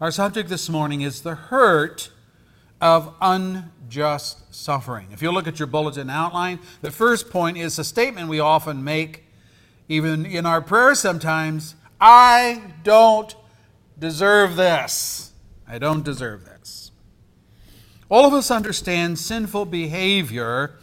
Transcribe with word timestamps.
Our 0.00 0.10
subject 0.10 0.48
this 0.48 0.70
morning 0.70 1.02
is 1.02 1.20
the 1.20 1.34
hurt 1.34 2.08
of 2.80 3.14
unjust 3.20 4.54
suffering. 4.54 5.08
If 5.12 5.20
you 5.20 5.30
look 5.30 5.46
at 5.46 5.58
your 5.58 5.66
bulletin 5.66 6.08
outline, 6.08 6.58
the 6.80 6.90
first 6.90 7.28
point 7.28 7.58
is 7.58 7.78
a 7.78 7.84
statement 7.84 8.30
we 8.30 8.40
often 8.40 8.82
make, 8.82 9.24
even 9.90 10.24
in 10.24 10.46
our 10.46 10.62
prayers 10.62 11.00
sometimes 11.00 11.74
I 12.00 12.72
don't 12.82 13.36
deserve 13.98 14.56
this. 14.56 15.32
I 15.68 15.76
don't 15.76 16.02
deserve 16.02 16.46
this. 16.46 16.92
All 18.08 18.24
of 18.24 18.32
us 18.32 18.50
understand 18.50 19.18
sinful 19.18 19.66
behavior 19.66 20.76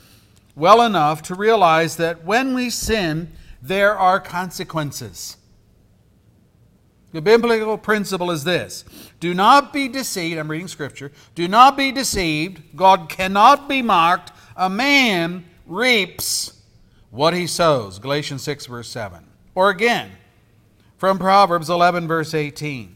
well 0.55 0.83
enough 0.83 1.23
to 1.23 1.33
realize 1.33 1.97
that 1.97 2.23
when 2.23 2.53
we 2.53 2.69
sin, 2.69 3.31
there 3.63 3.97
are 3.97 4.19
consequences. 4.19 5.37
The 7.13 7.21
biblical 7.21 7.77
principle 7.77 8.31
is 8.31 8.43
this 8.43 8.83
Do 9.19 9.33
not 9.33 9.71
be 9.71 9.87
deceived. 9.87 10.39
I'm 10.39 10.51
reading 10.51 10.67
scripture. 10.67 11.11
Do 11.35 11.47
not 11.47 11.77
be 11.77 11.91
deceived. 11.91 12.61
God 12.75 13.09
cannot 13.09 13.69
be 13.69 13.81
mocked. 13.81 14.31
A 14.55 14.69
man 14.69 15.45
reaps 15.65 16.61
what 17.11 17.33
he 17.33 17.47
sows. 17.47 17.99
Galatians 17.99 18.43
6, 18.43 18.65
verse 18.65 18.89
7. 18.89 19.25
Or 19.55 19.69
again, 19.69 20.11
from 20.97 21.17
Proverbs 21.17 21.69
11, 21.69 22.07
verse 22.07 22.33
18. 22.33 22.95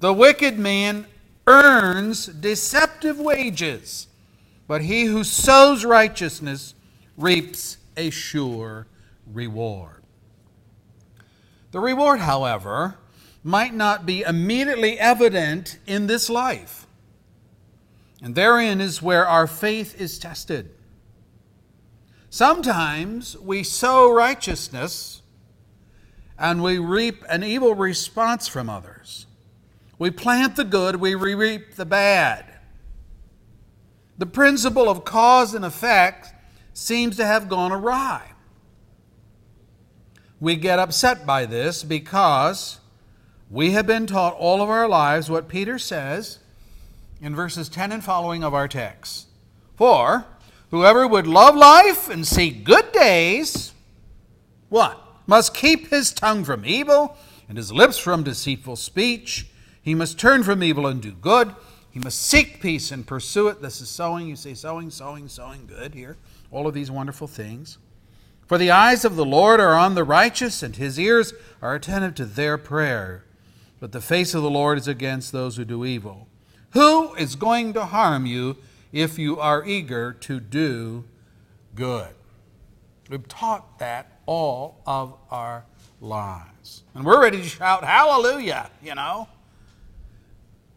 The 0.00 0.12
wicked 0.12 0.58
man 0.58 1.06
earns 1.46 2.26
deceptive 2.26 3.18
wages, 3.18 4.06
but 4.66 4.82
he 4.82 5.04
who 5.04 5.24
sows 5.24 5.84
righteousness 5.84 6.74
reaps 7.16 7.76
a 7.96 8.10
sure 8.10 8.86
reward. 9.26 10.02
The 11.72 11.80
reward, 11.80 12.20
however, 12.20 12.96
might 13.42 13.74
not 13.74 14.04
be 14.04 14.22
immediately 14.22 14.98
evident 14.98 15.78
in 15.86 16.06
this 16.06 16.28
life. 16.28 16.86
And 18.22 18.34
therein 18.34 18.80
is 18.80 19.00
where 19.00 19.26
our 19.26 19.46
faith 19.46 19.98
is 19.98 20.18
tested. 20.18 20.70
Sometimes 22.28 23.36
we 23.38 23.62
sow 23.62 24.12
righteousness 24.12 25.22
and 26.38 26.62
we 26.62 26.78
reap 26.78 27.24
an 27.28 27.42
evil 27.42 27.74
response 27.74 28.46
from 28.46 28.68
others. 28.70 29.26
We 29.98 30.10
plant 30.10 30.56
the 30.56 30.64
good, 30.64 30.96
we 30.96 31.14
reap 31.14 31.74
the 31.74 31.84
bad. 31.84 32.46
The 34.16 34.26
principle 34.26 34.88
of 34.88 35.04
cause 35.04 35.54
and 35.54 35.64
effect 35.64 36.28
seems 36.72 37.16
to 37.16 37.26
have 37.26 37.48
gone 37.48 37.72
awry. 37.72 38.32
We 40.40 40.56
get 40.56 40.78
upset 40.78 41.26
by 41.26 41.46
this 41.46 41.82
because 41.82 42.79
we 43.50 43.72
have 43.72 43.86
been 43.86 44.06
taught 44.06 44.34
all 44.34 44.62
of 44.62 44.70
our 44.70 44.88
lives 44.88 45.28
what 45.28 45.48
Peter 45.48 45.76
says 45.76 46.38
in 47.20 47.34
verses 47.34 47.68
10 47.68 47.90
and 47.90 48.04
following 48.04 48.44
of 48.44 48.54
our 48.54 48.68
text. 48.68 49.26
For 49.74 50.24
whoever 50.70 51.06
would 51.06 51.26
love 51.26 51.56
life 51.56 52.08
and 52.08 52.24
see 52.24 52.50
good 52.50 52.92
days, 52.92 53.72
what? 54.68 54.98
Must 55.26 55.52
keep 55.52 55.88
his 55.88 56.12
tongue 56.12 56.44
from 56.44 56.64
evil 56.64 57.16
and 57.48 57.58
his 57.58 57.72
lips 57.72 57.98
from 57.98 58.22
deceitful 58.22 58.76
speech. 58.76 59.48
He 59.82 59.96
must 59.96 60.18
turn 60.18 60.44
from 60.44 60.62
evil 60.62 60.86
and 60.86 61.02
do 61.02 61.12
good. 61.12 61.52
He 61.90 61.98
must 61.98 62.20
seek 62.20 62.60
peace 62.60 62.92
and 62.92 63.04
pursue 63.04 63.48
it. 63.48 63.60
This 63.60 63.80
is 63.80 63.88
sowing. 63.88 64.28
You 64.28 64.36
say 64.36 64.54
sowing, 64.54 64.90
sowing, 64.90 65.26
sowing. 65.26 65.66
Good 65.66 65.94
here. 65.94 66.16
All 66.52 66.68
of 66.68 66.74
these 66.74 66.90
wonderful 66.90 67.26
things. 67.26 67.78
For 68.46 68.58
the 68.58 68.70
eyes 68.70 69.04
of 69.04 69.16
the 69.16 69.24
Lord 69.24 69.58
are 69.58 69.74
on 69.74 69.96
the 69.96 70.04
righteous, 70.04 70.62
and 70.62 70.76
his 70.76 70.98
ears 70.98 71.32
are 71.60 71.74
attentive 71.74 72.14
to 72.16 72.24
their 72.24 72.58
prayer 72.58 73.24
but 73.80 73.92
the 73.92 74.00
face 74.00 74.34
of 74.34 74.42
the 74.42 74.50
Lord 74.50 74.78
is 74.78 74.86
against 74.86 75.32
those 75.32 75.56
who 75.56 75.64
do 75.64 75.84
evil. 75.84 76.28
Who 76.72 77.14
is 77.14 77.34
going 77.34 77.72
to 77.72 77.86
harm 77.86 78.26
you 78.26 78.58
if 78.92 79.18
you 79.18 79.40
are 79.40 79.64
eager 79.64 80.12
to 80.12 80.38
do 80.38 81.04
good? 81.74 82.10
We've 83.08 83.26
taught 83.26 83.78
that 83.80 84.20
all 84.26 84.82
of 84.86 85.16
our 85.30 85.64
lives. 86.00 86.84
And 86.94 87.04
we're 87.04 87.20
ready 87.20 87.38
to 87.38 87.48
shout 87.48 87.82
hallelujah, 87.82 88.70
you 88.82 88.94
know. 88.94 89.26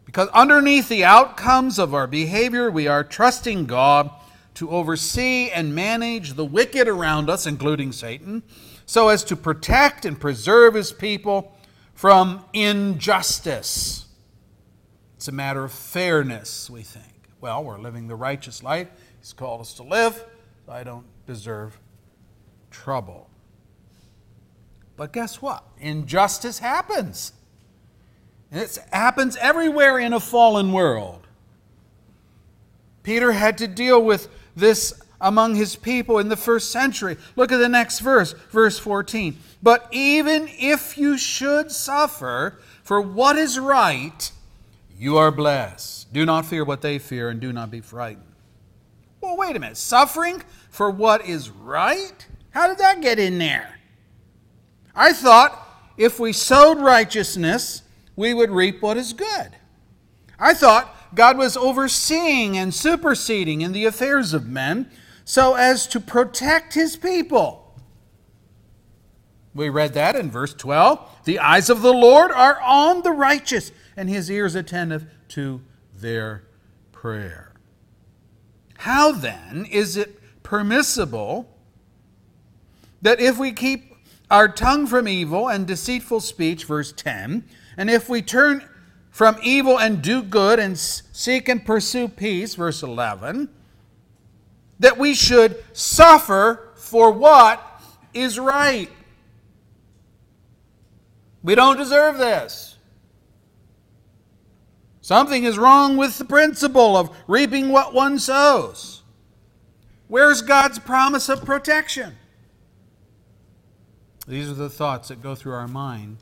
Because 0.04 0.28
underneath 0.30 0.88
the 0.88 1.04
outcomes 1.04 1.78
of 1.78 1.94
our 1.94 2.06
behavior, 2.06 2.70
we 2.70 2.88
are 2.88 3.04
trusting 3.04 3.66
God 3.66 4.10
to 4.54 4.70
oversee 4.70 5.50
and 5.50 5.74
manage 5.74 6.34
the 6.34 6.44
wicked 6.44 6.88
around 6.88 7.28
us, 7.28 7.46
including 7.46 7.92
Satan, 7.92 8.42
so 8.86 9.08
as 9.08 9.24
to 9.24 9.36
protect 9.36 10.04
and 10.04 10.18
preserve 10.18 10.74
his 10.74 10.92
people 10.92 11.53
from 11.94 12.44
injustice. 12.52 14.06
It's 15.16 15.28
a 15.28 15.32
matter 15.32 15.64
of 15.64 15.72
fairness, 15.72 16.68
we 16.68 16.82
think. 16.82 17.06
Well, 17.40 17.64
we're 17.64 17.78
living 17.78 18.08
the 18.08 18.16
righteous 18.16 18.62
life 18.62 18.88
He's 19.24 19.32
called 19.32 19.62
us 19.62 19.72
to 19.74 19.82
live, 19.82 20.22
I 20.68 20.84
don't 20.84 21.06
deserve 21.26 21.80
trouble. 22.70 23.30
But 24.98 25.14
guess 25.14 25.40
what? 25.40 25.64
Injustice 25.78 26.58
happens. 26.58 27.32
And 28.50 28.60
it 28.60 28.78
happens 28.92 29.38
everywhere 29.38 29.98
in 29.98 30.12
a 30.12 30.20
fallen 30.20 30.72
world. 30.72 31.26
Peter 33.02 33.32
had 33.32 33.56
to 33.56 33.66
deal 33.66 34.04
with 34.04 34.28
this 34.54 34.92
among 35.20 35.54
his 35.54 35.76
people 35.76 36.18
in 36.18 36.28
the 36.28 36.36
first 36.36 36.70
century. 36.70 37.16
Look 37.36 37.52
at 37.52 37.58
the 37.58 37.68
next 37.68 38.00
verse, 38.00 38.32
verse 38.50 38.78
14. 38.78 39.36
But 39.62 39.88
even 39.90 40.48
if 40.58 40.98
you 40.98 41.16
should 41.16 41.70
suffer 41.70 42.58
for 42.82 43.00
what 43.00 43.36
is 43.36 43.58
right, 43.58 44.30
you 44.98 45.16
are 45.16 45.30
blessed. 45.30 46.12
Do 46.12 46.26
not 46.26 46.46
fear 46.46 46.64
what 46.64 46.82
they 46.82 46.98
fear, 46.98 47.30
and 47.30 47.40
do 47.40 47.52
not 47.52 47.70
be 47.70 47.80
frightened. 47.80 48.26
Well, 49.20 49.36
wait 49.36 49.56
a 49.56 49.58
minute. 49.58 49.76
Suffering 49.76 50.42
for 50.70 50.90
what 50.90 51.26
is 51.26 51.50
right? 51.50 52.26
How 52.50 52.68
did 52.68 52.78
that 52.78 53.00
get 53.00 53.18
in 53.18 53.38
there? 53.38 53.78
I 54.94 55.12
thought 55.12 55.58
if 55.96 56.20
we 56.20 56.32
sowed 56.32 56.78
righteousness, 56.78 57.82
we 58.16 58.34
would 58.34 58.50
reap 58.50 58.82
what 58.82 58.96
is 58.96 59.12
good. 59.12 59.56
I 60.38 60.54
thought 60.54 60.94
God 61.14 61.38
was 61.38 61.56
overseeing 61.56 62.56
and 62.56 62.74
superseding 62.74 63.60
in 63.60 63.72
the 63.72 63.86
affairs 63.86 64.34
of 64.34 64.46
men 64.46 64.90
so 65.24 65.54
as 65.54 65.86
to 65.88 66.00
protect 66.00 66.74
his 66.74 66.96
people. 66.96 67.60
We 69.54 69.68
read 69.68 69.94
that 69.94 70.16
in 70.16 70.30
verse 70.30 70.52
12. 70.52 71.24
The 71.24 71.38
eyes 71.38 71.70
of 71.70 71.80
the 71.80 71.92
Lord 71.92 72.32
are 72.32 72.60
on 72.60 73.02
the 73.02 73.12
righteous, 73.12 73.70
and 73.96 74.08
his 74.08 74.30
ears 74.30 74.54
attentive 74.54 75.06
to 75.28 75.60
their 75.94 76.44
prayer. 76.92 77.52
How 78.78 79.12
then 79.12 79.66
is 79.70 79.96
it 79.96 80.20
permissible 80.42 81.48
that 83.00 83.20
if 83.20 83.38
we 83.38 83.52
keep 83.52 83.94
our 84.30 84.48
tongue 84.48 84.86
from 84.86 85.06
evil 85.06 85.48
and 85.48 85.66
deceitful 85.66 86.20
speech, 86.20 86.64
verse 86.64 86.92
10, 86.92 87.44
and 87.76 87.90
if 87.90 88.08
we 88.08 88.22
turn 88.22 88.68
from 89.10 89.36
evil 89.42 89.78
and 89.78 90.02
do 90.02 90.22
good 90.22 90.58
and 90.58 90.76
seek 90.76 91.48
and 91.48 91.64
pursue 91.64 92.08
peace, 92.08 92.56
verse 92.56 92.82
11, 92.82 93.48
that 94.78 94.98
we 94.98 95.14
should 95.14 95.62
suffer 95.72 96.70
for 96.76 97.10
what 97.10 97.62
is 98.12 98.38
right? 98.38 98.90
We 101.42 101.54
don't 101.54 101.76
deserve 101.76 102.18
this. 102.18 102.76
Something 105.00 105.44
is 105.44 105.58
wrong 105.58 105.98
with 105.98 106.16
the 106.16 106.24
principle 106.24 106.96
of 106.96 107.14
reaping 107.28 107.68
what 107.68 107.92
one 107.92 108.18
sows. 108.18 109.02
Where's 110.08 110.40
God's 110.40 110.78
promise 110.78 111.28
of 111.28 111.44
protection? 111.44 112.16
These 114.26 114.50
are 114.50 114.54
the 114.54 114.70
thoughts 114.70 115.08
that 115.08 115.22
go 115.22 115.34
through 115.34 115.52
our 115.52 115.68
mind 115.68 116.18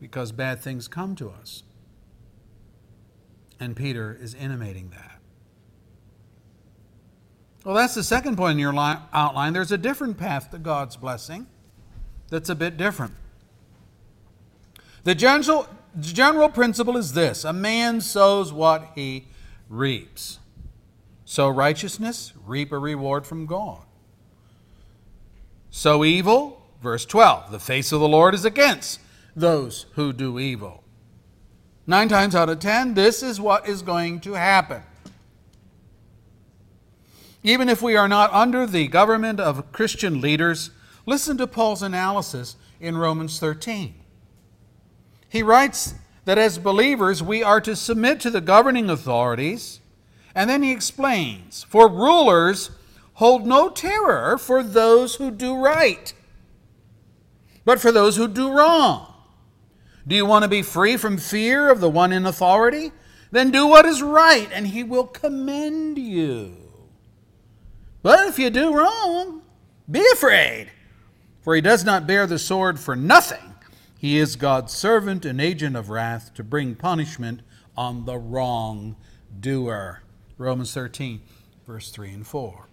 because 0.00 0.30
bad 0.32 0.60
things 0.60 0.86
come 0.86 1.16
to 1.16 1.30
us. 1.30 1.64
And 3.58 3.76
Peter 3.76 4.16
is 4.20 4.34
intimating 4.34 4.90
that. 4.90 5.11
Well, 7.64 7.76
that's 7.76 7.94
the 7.94 8.02
second 8.02 8.36
point 8.36 8.52
in 8.52 8.58
your 8.58 8.74
outline. 8.76 9.52
There's 9.52 9.72
a 9.72 9.78
different 9.78 10.18
path 10.18 10.50
to 10.50 10.58
God's 10.58 10.96
blessing 10.96 11.46
that's 12.28 12.48
a 12.48 12.54
bit 12.54 12.76
different. 12.76 13.14
The 15.04 15.14
general, 15.14 15.68
general 16.00 16.48
principle 16.48 16.96
is 16.96 17.12
this 17.12 17.44
a 17.44 17.52
man 17.52 18.00
sows 18.00 18.52
what 18.52 18.90
he 18.94 19.26
reaps. 19.68 20.38
Sow 21.24 21.48
righteousness, 21.48 22.32
reap 22.44 22.72
a 22.72 22.78
reward 22.78 23.26
from 23.26 23.46
God. 23.46 23.82
Sow 25.70 26.04
evil, 26.04 26.62
verse 26.82 27.06
12. 27.06 27.50
The 27.50 27.58
face 27.58 27.92
of 27.92 28.00
the 28.00 28.08
Lord 28.08 28.34
is 28.34 28.44
against 28.44 29.00
those 29.34 29.86
who 29.94 30.12
do 30.12 30.38
evil. 30.38 30.82
Nine 31.86 32.08
times 32.08 32.34
out 32.34 32.48
of 32.48 32.58
ten, 32.58 32.94
this 32.94 33.22
is 33.22 33.40
what 33.40 33.68
is 33.68 33.82
going 33.82 34.20
to 34.20 34.34
happen. 34.34 34.82
Even 37.42 37.68
if 37.68 37.82
we 37.82 37.96
are 37.96 38.08
not 38.08 38.32
under 38.32 38.66
the 38.66 38.86
government 38.86 39.40
of 39.40 39.72
Christian 39.72 40.20
leaders, 40.20 40.70
listen 41.06 41.36
to 41.38 41.46
Paul's 41.46 41.82
analysis 41.82 42.56
in 42.80 42.96
Romans 42.96 43.38
13. 43.40 43.94
He 45.28 45.42
writes 45.42 45.94
that 46.24 46.38
as 46.38 46.58
believers 46.58 47.22
we 47.22 47.42
are 47.42 47.60
to 47.60 47.74
submit 47.74 48.20
to 48.20 48.30
the 48.30 48.40
governing 48.40 48.88
authorities. 48.88 49.80
And 50.34 50.48
then 50.48 50.62
he 50.62 50.72
explains 50.72 51.64
For 51.64 51.88
rulers 51.88 52.70
hold 53.14 53.46
no 53.46 53.68
terror 53.68 54.38
for 54.38 54.62
those 54.62 55.16
who 55.16 55.30
do 55.30 55.56
right, 55.56 56.12
but 57.64 57.80
for 57.80 57.92
those 57.92 58.16
who 58.16 58.28
do 58.28 58.52
wrong. 58.52 59.08
Do 60.06 60.16
you 60.16 60.26
want 60.26 60.42
to 60.42 60.48
be 60.48 60.62
free 60.62 60.96
from 60.96 61.16
fear 61.16 61.70
of 61.70 61.80
the 61.80 61.90
one 61.90 62.12
in 62.12 62.26
authority? 62.26 62.92
Then 63.30 63.50
do 63.50 63.66
what 63.66 63.86
is 63.86 64.02
right, 64.02 64.48
and 64.52 64.66
he 64.66 64.82
will 64.82 65.06
commend 65.06 65.96
you. 65.96 66.61
But 68.02 68.26
if 68.28 68.38
you 68.38 68.50
do 68.50 68.74
wrong, 68.74 69.42
be 69.90 70.04
afraid, 70.12 70.70
for 71.40 71.54
he 71.54 71.60
does 71.60 71.84
not 71.84 72.06
bear 72.06 72.26
the 72.26 72.38
sword 72.38 72.80
for 72.80 72.96
nothing. 72.96 73.54
He 73.96 74.18
is 74.18 74.34
God's 74.34 74.72
servant, 74.72 75.24
an 75.24 75.38
agent 75.38 75.76
of 75.76 75.88
wrath 75.88 76.34
to 76.34 76.42
bring 76.42 76.74
punishment 76.74 77.42
on 77.76 78.04
the 78.04 78.18
wrong 78.18 78.96
doer. 79.38 80.02
Romans 80.38 80.74
13, 80.74 81.20
verse 81.66 81.90
3 81.90 82.10
and 82.10 82.26
4. 82.26 82.68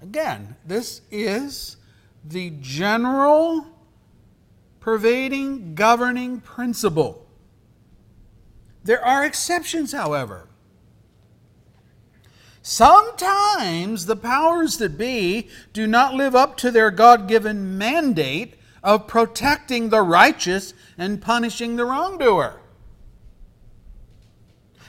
Again, 0.00 0.54
this 0.64 1.00
is 1.10 1.76
the 2.24 2.52
general 2.60 3.66
pervading 4.80 5.74
governing 5.74 6.40
principle. 6.40 7.26
There 8.84 9.04
are 9.04 9.24
exceptions, 9.24 9.92
however. 9.92 10.47
Sometimes 12.70 14.04
the 14.04 14.14
powers 14.14 14.76
that 14.76 14.98
be 14.98 15.48
do 15.72 15.86
not 15.86 16.12
live 16.12 16.34
up 16.34 16.58
to 16.58 16.70
their 16.70 16.90
God 16.90 17.26
given 17.26 17.78
mandate 17.78 18.56
of 18.84 19.06
protecting 19.06 19.88
the 19.88 20.02
righteous 20.02 20.74
and 20.98 21.22
punishing 21.22 21.76
the 21.76 21.86
wrongdoer. 21.86 22.60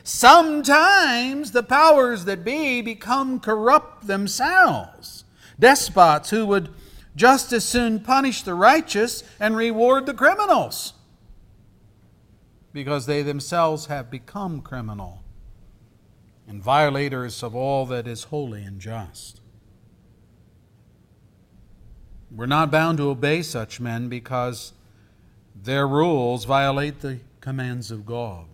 Sometimes 0.04 1.52
the 1.52 1.64
powers 1.64 2.26
that 2.26 2.44
be 2.44 2.82
become 2.82 3.40
corrupt 3.40 4.08
themselves, 4.08 5.24
despots 5.58 6.32
who 6.32 6.46
would 6.48 6.68
just 7.16 7.54
as 7.54 7.64
soon 7.64 8.02
punish 8.02 8.42
the 8.42 8.56
righteous 8.56 9.24
and 9.40 9.56
reward 9.56 10.06
the 10.06 10.14
criminals 10.14 10.96
because 12.74 13.06
they 13.06 13.22
themselves 13.22 13.86
have 13.86 14.12
become 14.12 14.60
criminal 14.62 15.24
and 16.50 16.64
violators 16.64 17.44
of 17.44 17.56
all 17.56 17.86
that 17.86 18.08
is 18.08 18.26
holy 18.26 18.64
and 18.64 18.82
just. 18.82 19.40
We're 22.36 22.48
not 22.48 22.72
bound 22.72 22.98
to 22.98 23.10
obey 23.10 23.44
such 23.44 23.80
men 23.80 24.10
because 24.10 24.74
their 25.56 25.88
rules 25.88 26.46
violate 26.46 27.02
the 27.02 27.20
commands 27.40 27.92
of 27.92 28.04
God. 28.04 28.46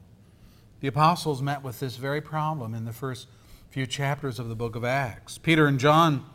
The 0.82 0.90
apostles 0.90 1.42
met 1.42 1.64
with 1.64 1.80
this 1.80 1.96
very 1.96 2.20
problem 2.20 2.74
in 2.74 2.84
the 2.84 2.94
first 2.94 3.28
few 3.70 3.88
chapters 3.88 4.40
of 4.40 4.50
the 4.50 4.56
book 4.56 4.76
of 4.76 4.84
Acts. 4.84 5.38
Peter 5.38 5.66
and 5.66 5.80
John 5.80 6.26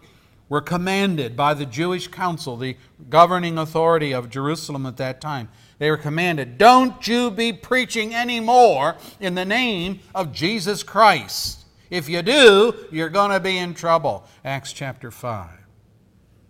were 0.50 0.60
commanded 0.60 1.36
by 1.36 1.54
the 1.54 1.64
Jewish 1.64 2.08
council, 2.08 2.56
the 2.56 2.76
governing 3.08 3.56
authority 3.56 4.12
of 4.12 4.28
Jerusalem 4.28 4.84
at 4.84 4.98
that 4.98 5.20
time. 5.20 5.48
They 5.78 5.90
were 5.90 5.96
commanded, 5.96 6.58
don't 6.58 7.06
you 7.08 7.30
be 7.30 7.54
preaching 7.54 8.14
anymore 8.14 8.96
in 9.20 9.36
the 9.36 9.46
name 9.46 10.00
of 10.14 10.32
Jesus 10.32 10.82
Christ. 10.82 11.64
If 11.88 12.08
you 12.08 12.20
do, 12.20 12.74
you're 12.90 13.08
going 13.08 13.30
to 13.30 13.40
be 13.40 13.56
in 13.56 13.74
trouble. 13.74 14.24
Acts 14.44 14.72
chapter 14.72 15.10
5. 15.10 15.50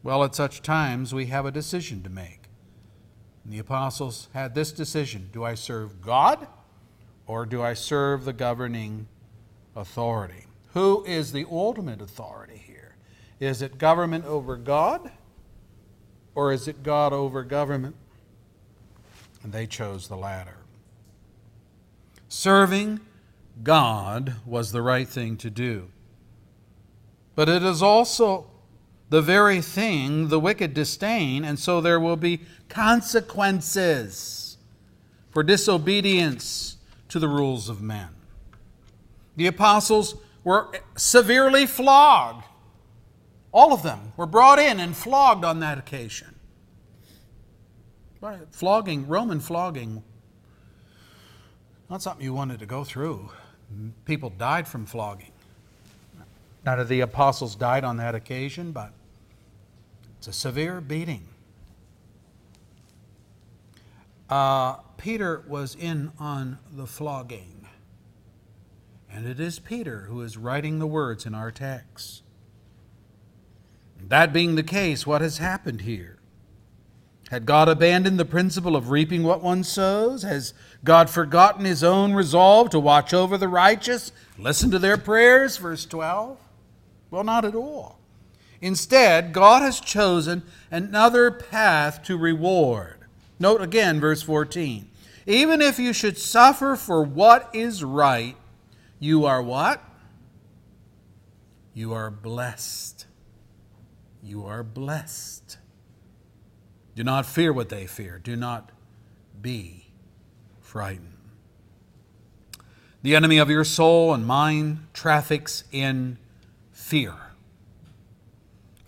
Well, 0.03 0.25
at 0.25 0.35
such 0.35 0.63
times, 0.63 1.15
we 1.15 1.27
have 1.27 1.45
a 1.45 1.51
decision 1.51 2.03
to 2.03 2.11
make. 2.11 2.49
And 3.45 3.53
the 3.53 3.59
apostles 3.59 4.29
had 4.33 4.55
this 4.55 4.73
decision 4.73 5.29
Do 5.31 5.45
I 5.45 5.55
serve 5.55 6.01
God 6.01 6.49
or 7.27 7.45
do 7.45 7.63
I 7.63 7.75
serve 7.75 8.25
the 8.25 8.33
governing 8.33 9.09
authority? 9.77 10.47
Who 10.73 11.05
is 11.05 11.33
the 11.33 11.47
ultimate 11.51 12.01
authority? 12.01 12.70
Is 13.41 13.63
it 13.63 13.79
government 13.79 14.27
over 14.27 14.57
God 14.57 15.11
or 16.35 16.53
is 16.53 16.69
it 16.69 16.83
God 16.83 17.13
over 17.13 17.43
government? 17.43 17.97
And 19.43 19.53
they 19.53 19.67
chose 19.67 20.09
the 20.09 20.17
latter. 20.17 20.59
Serving 22.29 23.01
God 23.63 24.35
was 24.45 24.73
the 24.73 24.83
right 24.83 25.09
thing 25.09 25.37
to 25.39 25.51
do. 25.51 25.89
But 27.35 27.49
it 27.49 27.63
is 27.63 27.83
also 27.83 28.47
the 29.09 29.23
very 29.23 29.61
thing 29.61 30.29
the 30.29 30.39
wicked 30.39 30.73
disdain, 30.73 31.45
and 31.45 31.59
so 31.59 31.81
there 31.81 31.99
will 31.99 32.17
be 32.17 32.43
consequences 32.69 34.59
for 35.31 35.43
disobedience 35.43 36.77
to 37.09 37.19
the 37.19 37.29
rules 37.29 37.69
of 37.69 37.83
men. 37.83 38.09
The 39.37 39.47
apostles 39.47 40.17
were 40.45 40.69
severely 40.97 41.67
flogged. 41.67 42.45
All 43.53 43.73
of 43.73 43.83
them 43.83 44.13
were 44.17 44.27
brought 44.27 44.59
in 44.59 44.79
and 44.79 44.97
flogged 44.97 45.45
on 45.45 45.61
that 45.61 45.79
occasion. 45.79 46.35
Flogging, 48.51 49.09
Roman 49.09 49.41
flogging, 49.41 50.03
not 51.89 52.03
something 52.03 52.25
you 52.25 52.35
wanted 52.35 52.61
to 52.61 52.67
go 52.67 52.85
through. 52.85 53.31
People 54.05 54.31
died 54.31 54.69
from 54.69 54.87
flogging. 54.87 55.33
None 56.65 56.79
of 56.79 56.89
the 56.89 57.01
apostles 57.01 57.57
died 57.57 57.83
on 57.83 57.97
that 57.97 58.15
occasion, 58.15 58.73
but 58.73 58.93
it's 60.19 60.29
a 60.29 60.33
severe 60.33 60.81
beating. 60.81 61.27
Uh, 64.29 64.75
Peter 64.97 65.43
was 65.49 65.75
in 65.75 66.13
on 66.19 66.59
the 66.71 66.87
flogging. 66.87 67.67
And 69.11 69.27
it 69.27 69.41
is 69.41 69.59
Peter 69.59 70.03
who 70.03 70.21
is 70.21 70.37
writing 70.37 70.79
the 70.79 70.87
words 70.87 71.27
in 71.27 71.35
our 71.35 71.51
text. 71.51 72.23
That 74.09 74.33
being 74.33 74.55
the 74.55 74.63
case, 74.63 75.07
what 75.07 75.21
has 75.21 75.39
happened 75.39 75.83
here? 75.83 76.19
Had 77.31 77.47
God 77.47 77.69
abandoned 77.69 78.19
the 78.19 78.25
principle 78.25 78.75
of 78.75 78.91
reaping 78.91 79.23
what 79.23 79.43
one 79.43 79.63
sows? 79.63 80.25
Has 80.25 80.53
God 80.83 81.09
forgotten 81.09 81.65
his 81.65 81.85
own 81.85 82.13
resolve 82.13 82.71
to 82.71 82.81
watch 82.81 83.15
over 83.15 83.39
the 83.39 83.47
righteous? 83.47 84.11
Listen 84.37 84.71
to 84.73 84.81
their 84.81 84.97
prayers, 84.97 85.57
verse 85.57 85.87
12? 85.87 86.39
Well, 87.11 87.23
not 87.23 87.45
at 87.45 87.55
all. 87.55 88.01
Instead, 88.61 89.33
God 89.33 89.63
has 89.63 89.81
chosen 89.81 90.43
another 90.71 91.31
path 91.31 92.03
to 92.05 92.17
reward. 92.17 92.99
Note 93.39 93.63
again 93.63 94.01
verse 94.01 94.23
14. 94.23 94.91
Even 95.27 95.63
if 95.63 95.79
you 95.79 95.93
should 95.93 96.19
suffer 96.19 96.77
for 96.77 97.03
what 97.03 97.49
is 97.55 97.85
right, 97.85 98.37
you 98.99 99.25
are 99.25 99.43
what? 99.43 99.83
You 101.73 101.93
are 101.93 102.11
blessed. 102.11 103.00
You 104.23 104.45
are 104.45 104.63
blessed. 104.63 105.59
Do 106.95 107.05
not 107.05 107.27
fear 107.27 107.53
what 107.53 107.69
they 107.69 107.87
fear. 107.87 108.19
Do 108.23 108.37
not 108.37 108.71
be 109.41 109.87
frightened. 110.61 111.17
The 113.03 113.17
enemy 113.17 113.39
of 113.39 113.49
your 113.49 113.65
soul 113.65 114.13
and 114.13 114.27
mind 114.27 114.87
traffics 114.93 115.65
in 115.73 116.19
fear 116.73 117.15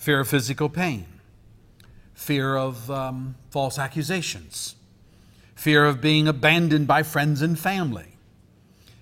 fear 0.03 0.19
of 0.19 0.27
physical 0.27 0.69
pain, 0.69 1.07
fear 2.13 2.57
of 2.57 2.91
um, 2.91 3.37
false 3.51 3.79
accusations, 3.79 4.75
fear 5.55 5.85
of 5.85 6.01
being 6.01 6.27
abandoned 6.27 6.89
by 6.89 7.05
friends 7.05 7.41
and 7.41 7.57
family, 7.57 8.17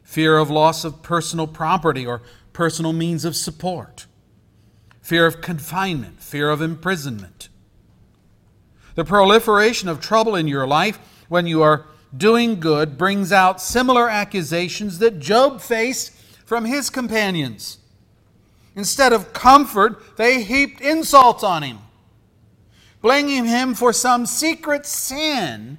fear 0.03 0.37
of 0.37 0.51
loss 0.51 0.85
of 0.85 1.03
personal 1.03 1.47
property 1.47 2.05
or 2.05 2.21
personal 2.53 2.93
means 2.93 3.25
of 3.25 3.35
support, 3.35 4.05
fear 5.00 5.26
of 5.26 5.40
confinement, 5.40 6.21
fear 6.23 6.50
of 6.50 6.61
imprisonment. 6.61 7.49
The 8.95 9.04
proliferation 9.04 9.88
of 9.88 10.00
trouble 10.00 10.35
in 10.35 10.49
your 10.49 10.66
life 10.66 10.99
when 11.28 11.47
you 11.47 11.62
are 11.62 11.87
doing 12.16 12.61
good 12.61 12.99
brings 12.99 13.33
out 13.33 13.61
similar 13.61 14.09
accusations 14.09 14.99
that 14.99 15.21
Job 15.21 15.61
faced 15.61 16.12
from 16.45 16.64
his 16.64 16.90
companions. 16.90 17.78
Instead 18.75 19.12
of 19.12 19.33
comfort, 19.33 20.16
they 20.16 20.42
heaped 20.42 20.80
insults 20.80 21.42
on 21.45 21.62
him, 21.62 21.78
blaming 23.00 23.45
him 23.45 23.75
for 23.75 23.92
some 23.92 24.26
secret 24.26 24.87
sin 24.87 25.78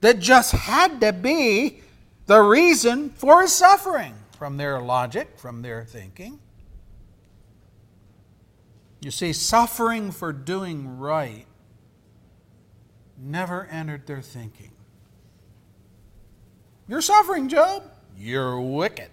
that 0.00 0.18
just 0.18 0.52
had 0.52 1.00
to 1.00 1.12
be 1.12 1.80
the 2.26 2.40
reason 2.40 3.10
for 3.10 3.42
his 3.42 3.52
suffering 3.52 4.14
from 4.36 4.56
their 4.56 4.80
logic, 4.80 5.38
from 5.38 5.62
their 5.62 5.84
thinking. 5.84 6.38
You 9.06 9.12
see, 9.12 9.32
suffering 9.32 10.10
for 10.10 10.32
doing 10.32 10.98
right 10.98 11.46
never 13.16 13.66
entered 13.66 14.04
their 14.08 14.20
thinking. 14.20 14.72
You're 16.88 17.00
suffering, 17.00 17.48
Job. 17.48 17.84
You're 18.18 18.60
wicked. 18.60 19.10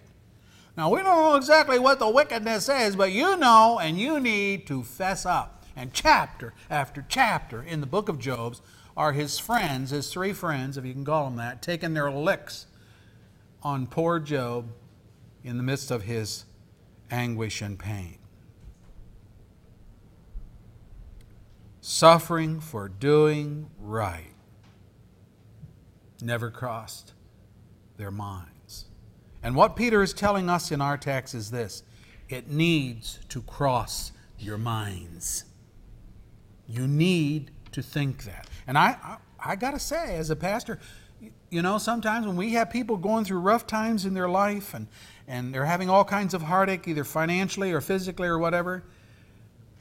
Now, 0.75 0.89
we 0.89 1.03
don't 1.03 1.15
know 1.15 1.35
exactly 1.35 1.77
what 1.77 2.00
the 2.00 2.09
wickedness 2.09 2.69
is, 2.69 2.95
but 2.95 3.12
you 3.12 3.38
know 3.38 3.77
and 3.79 4.00
you 4.00 4.19
need 4.19 4.65
to 4.65 4.81
fess 4.81 5.27
up. 5.27 5.63
And 5.75 5.93
chapter 5.93 6.55
after 6.71 7.05
chapter 7.07 7.62
in 7.62 7.79
the 7.79 7.85
book 7.85 8.09
of 8.09 8.17
Job's, 8.17 8.63
are 8.97 9.12
his 9.12 9.38
friends, 9.38 9.91
his 9.91 10.12
three 10.12 10.33
friends, 10.33 10.75
if 10.75 10.85
you 10.85 10.93
can 10.93 11.05
call 11.05 11.25
them 11.25 11.35
that, 11.35 11.62
taking 11.62 11.93
their 11.93 12.09
licks 12.09 12.65
on 13.62 13.85
poor 13.85 14.19
Job 14.19 14.71
in 15.43 15.57
the 15.57 15.63
midst 15.63 15.91
of 15.91 16.01
his 16.01 16.45
anguish 17.12 17.62
and 17.62 17.77
pain. 17.77 18.17
Suffering 21.86 22.62
for 22.62 22.88
doing 22.88 23.70
right 23.78 24.32
never 26.22 26.50
crossed 26.50 27.12
their 27.98 28.10
minds. 28.10 28.86
And 29.44 29.54
what 29.54 29.75
Peter 29.75 30.02
is 30.02 30.13
telling 30.13 30.50
us 30.50 30.72
in 30.72 30.80
our 30.80 30.98
text 30.98 31.36
is 31.36 31.52
this 31.52 31.84
it 32.30 32.50
needs 32.50 33.20
to 33.28 33.42
cross 33.42 34.13
your 34.40 34.58
minds. 34.58 35.44
You 36.70 36.88
need 36.88 37.52
to 37.74 37.82
think 37.82 38.24
that. 38.24 38.48
And 38.66 38.78
I, 38.78 38.96
I, 39.04 39.18
I 39.52 39.56
got 39.58 39.72
to 39.72 39.80
say, 39.80 40.16
as 40.16 40.30
a 40.30 40.38
pastor, 40.38 40.80
you 41.50 41.62
know, 41.62 41.78
sometimes 41.80 42.25
when 42.25 42.38
we 42.38 42.54
have 42.54 42.70
people 42.70 42.96
going 42.96 43.25
through 43.25 43.40
rough 43.40 43.68
times 43.68 44.06
in 44.06 44.13
their 44.13 44.30
life 44.30 44.74
and, 44.74 44.88
and 45.28 45.54
they're 45.54 45.66
having 45.66 45.90
all 45.90 46.06
kinds 46.06 46.34
of 46.34 46.44
heartache, 46.44 46.88
either 46.88 47.04
financially 47.04 47.74
or 47.74 47.82
physically 47.82 48.30
or 48.30 48.40
whatever, 48.40 48.86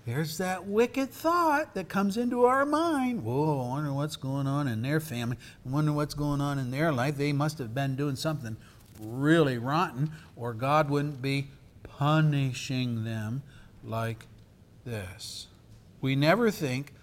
there's 0.05 0.39
that 0.39 0.67
wicked 0.67 1.11
thought 1.11 1.75
that 1.75 1.89
comes 1.89 2.17
into 2.17 2.45
our 2.45 2.67
mind. 2.67 3.25
Whoa, 3.25 3.61
I 3.61 3.69
wonder 3.69 3.93
what's 3.93 4.17
going 4.17 4.47
on 4.47 4.67
in 4.67 4.83
their 4.83 4.99
family. 4.99 5.37
I 5.65 5.69
wonder 5.69 5.93
what's 5.93 6.15
going 6.15 6.41
on 6.41 6.59
in 6.59 6.71
their 6.73 6.93
life. 6.93 7.17
They 7.17 7.33
must 7.33 7.59
have 7.59 7.73
been 7.73 7.95
doing 7.95 8.17
something 8.17 8.57
really 9.01 9.59
rotten, 9.59 10.11
or 10.37 10.55
God 10.55 10.91
wouldn't 10.91 11.23
be 11.23 11.49
punishing 11.85 13.05
them 13.05 13.43
like 13.85 14.27
this. 14.85 15.47
We 16.01 16.17
never 16.17 16.51
think, 16.51 16.95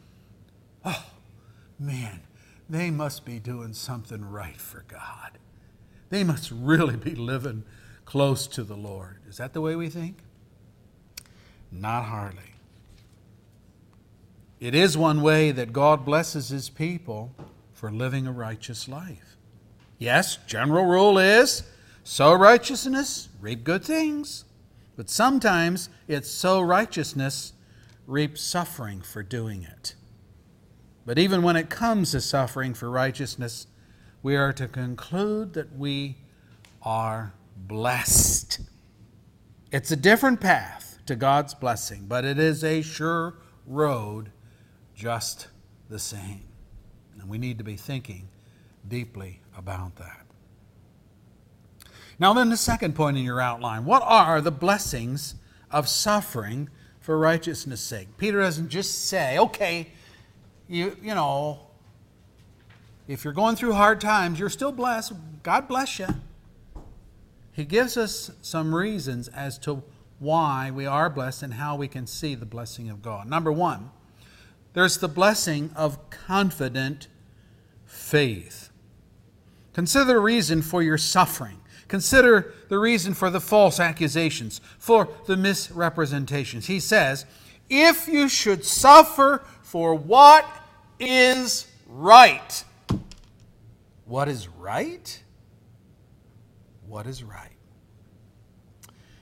oh, 0.83 1.05
man, 1.79 2.21
they 2.69 2.91
must 2.91 3.23
be 3.23 3.39
doing 3.39 3.73
something 3.73 4.29
right 4.29 4.59
for 4.59 4.83
God. 4.87 5.37
They 6.09 6.25
must 6.25 6.51
really 6.51 6.97
be 6.97 7.15
living 7.15 7.63
close 8.03 8.45
to 8.47 8.63
the 8.63 8.75
Lord. 8.75 9.17
Is 9.29 9.37
that 9.37 9.53
the 9.53 9.61
way 9.61 9.75
we 9.75 9.87
think? 9.87 10.17
Not 11.71 12.03
hardly. 12.05 12.55
It 14.59 14.75
is 14.75 14.97
one 14.97 15.21
way 15.21 15.51
that 15.51 15.71
God 15.71 16.03
blesses 16.03 16.49
his 16.49 16.69
people 16.69 17.33
for 17.71 17.91
living 17.91 18.27
a 18.27 18.31
righteous 18.31 18.89
life. 18.89 19.37
Yes, 19.97 20.37
general 20.47 20.85
rule 20.85 21.17
is 21.17 21.63
sow 22.03 22.33
righteousness, 22.33 23.29
reap 23.39 23.63
good 23.63 23.83
things. 23.83 24.43
But 24.97 25.09
sometimes 25.09 25.87
it's 26.09 26.29
sow 26.29 26.59
righteousness, 26.59 27.53
reap 28.05 28.37
suffering 28.37 29.01
for 29.01 29.23
doing 29.23 29.63
it. 29.63 29.95
But 31.05 31.17
even 31.17 31.41
when 31.41 31.55
it 31.55 31.69
comes 31.69 32.11
to 32.11 32.19
suffering 32.19 32.73
for 32.73 32.89
righteousness, 32.89 33.67
we 34.21 34.35
are 34.35 34.51
to 34.51 34.67
conclude 34.67 35.53
that 35.53 35.77
we 35.77 36.17
are 36.81 37.33
blessed. 37.55 38.59
It's 39.71 39.91
a 39.91 39.95
different 39.95 40.41
path 40.41 40.99
to 41.05 41.15
God's 41.15 41.53
blessing, 41.53 42.05
but 42.07 42.25
it 42.25 42.37
is 42.37 42.63
a 42.63 42.81
sure 42.81 43.35
road 43.65 44.31
just 44.99 45.47
the 45.89 45.97
same. 45.97 46.43
And 47.19 47.29
we 47.29 47.37
need 47.37 47.57
to 47.57 47.63
be 47.63 47.77
thinking 47.77 48.27
deeply 48.85 49.39
about 49.57 49.95
that. 49.95 50.25
Now, 52.19 52.33
then, 52.33 52.49
the 52.49 52.57
second 52.57 52.95
point 52.95 53.17
in 53.17 53.23
your 53.23 53.39
outline 53.39 53.85
what 53.85 54.03
are 54.05 54.41
the 54.41 54.51
blessings 54.51 55.35
of 55.71 55.87
suffering 55.87 56.69
for 56.99 57.17
righteousness' 57.17 57.79
sake? 57.79 58.09
Peter 58.17 58.41
doesn't 58.41 58.67
just 58.67 59.05
say, 59.05 59.39
okay, 59.39 59.87
you, 60.67 60.97
you 61.01 61.15
know, 61.15 61.61
if 63.07 63.23
you're 63.23 63.33
going 63.33 63.55
through 63.55 63.73
hard 63.73 64.01
times, 64.01 64.37
you're 64.37 64.49
still 64.49 64.73
blessed. 64.73 65.13
God 65.43 65.67
bless 65.69 65.97
you. 65.97 66.07
He 67.53 67.63
gives 67.63 67.95
us 67.95 68.31
some 68.41 68.75
reasons 68.75 69.29
as 69.29 69.57
to 69.59 69.81
why 70.19 70.71
we 70.71 70.85
are 70.85 71.09
blessed 71.09 71.43
and 71.43 71.53
how 71.53 71.77
we 71.77 71.87
can 71.87 72.05
see 72.05 72.35
the 72.35 72.45
blessing 72.45 72.89
of 72.89 73.01
God. 73.01 73.29
Number 73.29 73.51
one, 73.51 73.91
there's 74.73 74.97
the 74.97 75.07
blessing 75.07 75.71
of 75.75 76.09
confident 76.09 77.07
faith. 77.85 78.69
Consider 79.73 80.05
the 80.05 80.19
reason 80.19 80.61
for 80.61 80.83
your 80.83 80.97
suffering. 80.97 81.59
Consider 81.87 82.53
the 82.69 82.77
reason 82.77 83.13
for 83.13 83.29
the 83.29 83.41
false 83.41 83.79
accusations, 83.79 84.61
for 84.77 85.09
the 85.25 85.35
misrepresentations. 85.35 86.67
He 86.67 86.79
says, 86.79 87.25
If 87.69 88.07
you 88.07 88.29
should 88.29 88.63
suffer 88.63 89.43
for 89.63 89.95
what 89.95 90.45
is 90.99 91.67
right. 91.87 92.63
What 94.05 94.27
is 94.27 94.47
right? 94.47 95.23
What 96.87 97.07
is 97.07 97.23
right? 97.23 97.55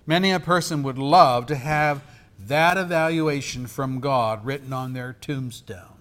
Many 0.05 0.31
a 0.31 0.39
person 0.39 0.83
would 0.83 0.97
love 0.97 1.45
to 1.47 1.55
have 1.55 2.01
that 2.47 2.77
evaluation 2.77 3.67
from 3.67 3.99
God 3.99 4.45
written 4.45 4.73
on 4.73 4.93
their 4.93 5.13
tombstone. 5.13 5.97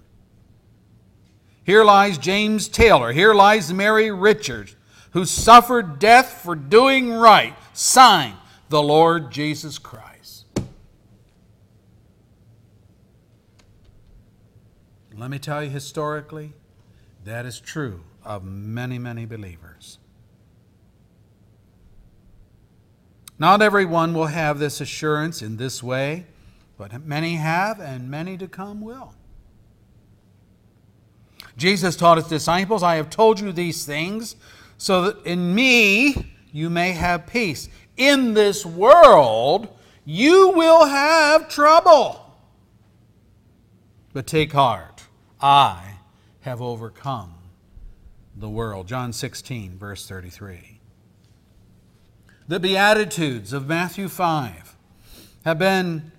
Here 1.65 1.85
lies 1.85 2.19
James 2.19 2.69
Taylor. 2.69 3.13
Here 3.13 3.35
lies 3.35 3.73
Mary 3.73 4.11
Richards, 4.11 4.77
who 5.11 5.25
suffered 5.25 5.99
death 5.99 6.43
for 6.43 6.55
doing 6.55 7.13
right. 7.13 7.55
Sign 7.73 8.35
the 8.69 8.83
Lord 8.83 9.31
Jesus 9.33 9.79
Christ. 9.79 10.47
Let 15.17 15.31
me 15.31 15.39
tell 15.39 15.65
you 15.65 15.71
historically, 15.71 16.53
that 17.25 17.47
is 17.47 17.59
true 17.59 18.05
of 18.23 18.45
many, 18.45 18.99
many 18.99 19.25
believers. 19.25 19.99
Not 23.39 23.61
everyone 23.63 24.15
will 24.15 24.27
have 24.27 24.59
this 24.59 24.81
assurance 24.81 25.43
in 25.43 25.57
this 25.57 25.83
way, 25.83 26.27
but 26.77 27.05
many 27.05 27.37
have, 27.37 27.81
and 27.81 28.11
many 28.11 28.37
to 28.39 28.49
come 28.49 28.81
will. 28.81 29.15
Jesus 31.57 31.97
taught 31.97 32.19
his 32.19 32.29
disciples, 32.29 32.83
I 32.83 32.97
have 32.97 33.09
told 33.09 33.41
you 33.41 33.53
these 33.53 33.87
things 33.87 34.37
so 34.77 35.03
that 35.03 35.25
in 35.25 35.55
me 35.55 36.35
you 36.53 36.69
may 36.69 36.93
have 36.93 37.27
peace. 37.27 37.69
In 37.97 38.35
this 38.35 38.67
world 38.67 39.69
you 40.05 40.51
will 40.51 40.87
have 40.87 41.49
trouble. 41.49 42.23
But 44.13 44.27
take 44.27 44.53
heart, 44.53 45.05
I 45.41 45.97
have 46.41 46.63
overcome 46.63 47.35
the 48.37 48.49
world. 48.49 48.87
John 48.87 49.13
16, 49.13 49.79
verse 49.79 50.07
33. 50.07 50.81
The 52.49 52.61
Beatitudes 52.61 53.53
of 53.53 53.67
Matthew 53.67 54.09
5 54.09 54.77
have 55.45 55.59
been 55.59 56.13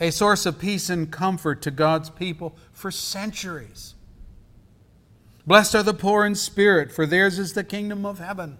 a 0.00 0.10
source 0.10 0.46
of 0.46 0.58
peace 0.58 0.88
and 0.88 1.10
comfort 1.10 1.62
to 1.62 1.70
God's 1.70 2.10
people 2.10 2.56
for 2.72 2.90
centuries. 2.90 3.94
Blessed 5.46 5.74
are 5.74 5.82
the 5.82 5.94
poor 5.94 6.26
in 6.26 6.34
spirit, 6.34 6.92
for 6.92 7.06
theirs 7.06 7.38
is 7.38 7.54
the 7.54 7.64
kingdom 7.64 8.04
of 8.04 8.18
heaven. 8.18 8.58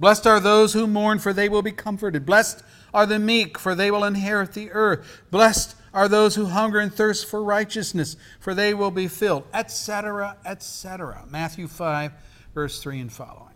Blessed 0.00 0.26
are 0.26 0.40
those 0.40 0.72
who 0.72 0.86
mourn, 0.86 1.18
for 1.18 1.32
they 1.32 1.48
will 1.48 1.62
be 1.62 1.72
comforted. 1.72 2.24
Blessed 2.24 2.62
are 2.94 3.06
the 3.06 3.18
meek, 3.18 3.58
for 3.58 3.74
they 3.74 3.90
will 3.90 4.04
inherit 4.04 4.52
the 4.52 4.70
earth. 4.70 5.22
Blessed 5.30 5.74
are 5.92 6.08
those 6.08 6.36
who 6.36 6.46
hunger 6.46 6.78
and 6.78 6.94
thirst 6.94 7.26
for 7.26 7.42
righteousness, 7.42 8.16
for 8.38 8.54
they 8.54 8.72
will 8.72 8.90
be 8.90 9.08
filled, 9.08 9.44
etc., 9.52 10.36
etc. 10.44 11.24
Matthew 11.28 11.66
5, 11.66 12.12
verse 12.54 12.80
3 12.80 13.00
and 13.00 13.12
following. 13.12 13.48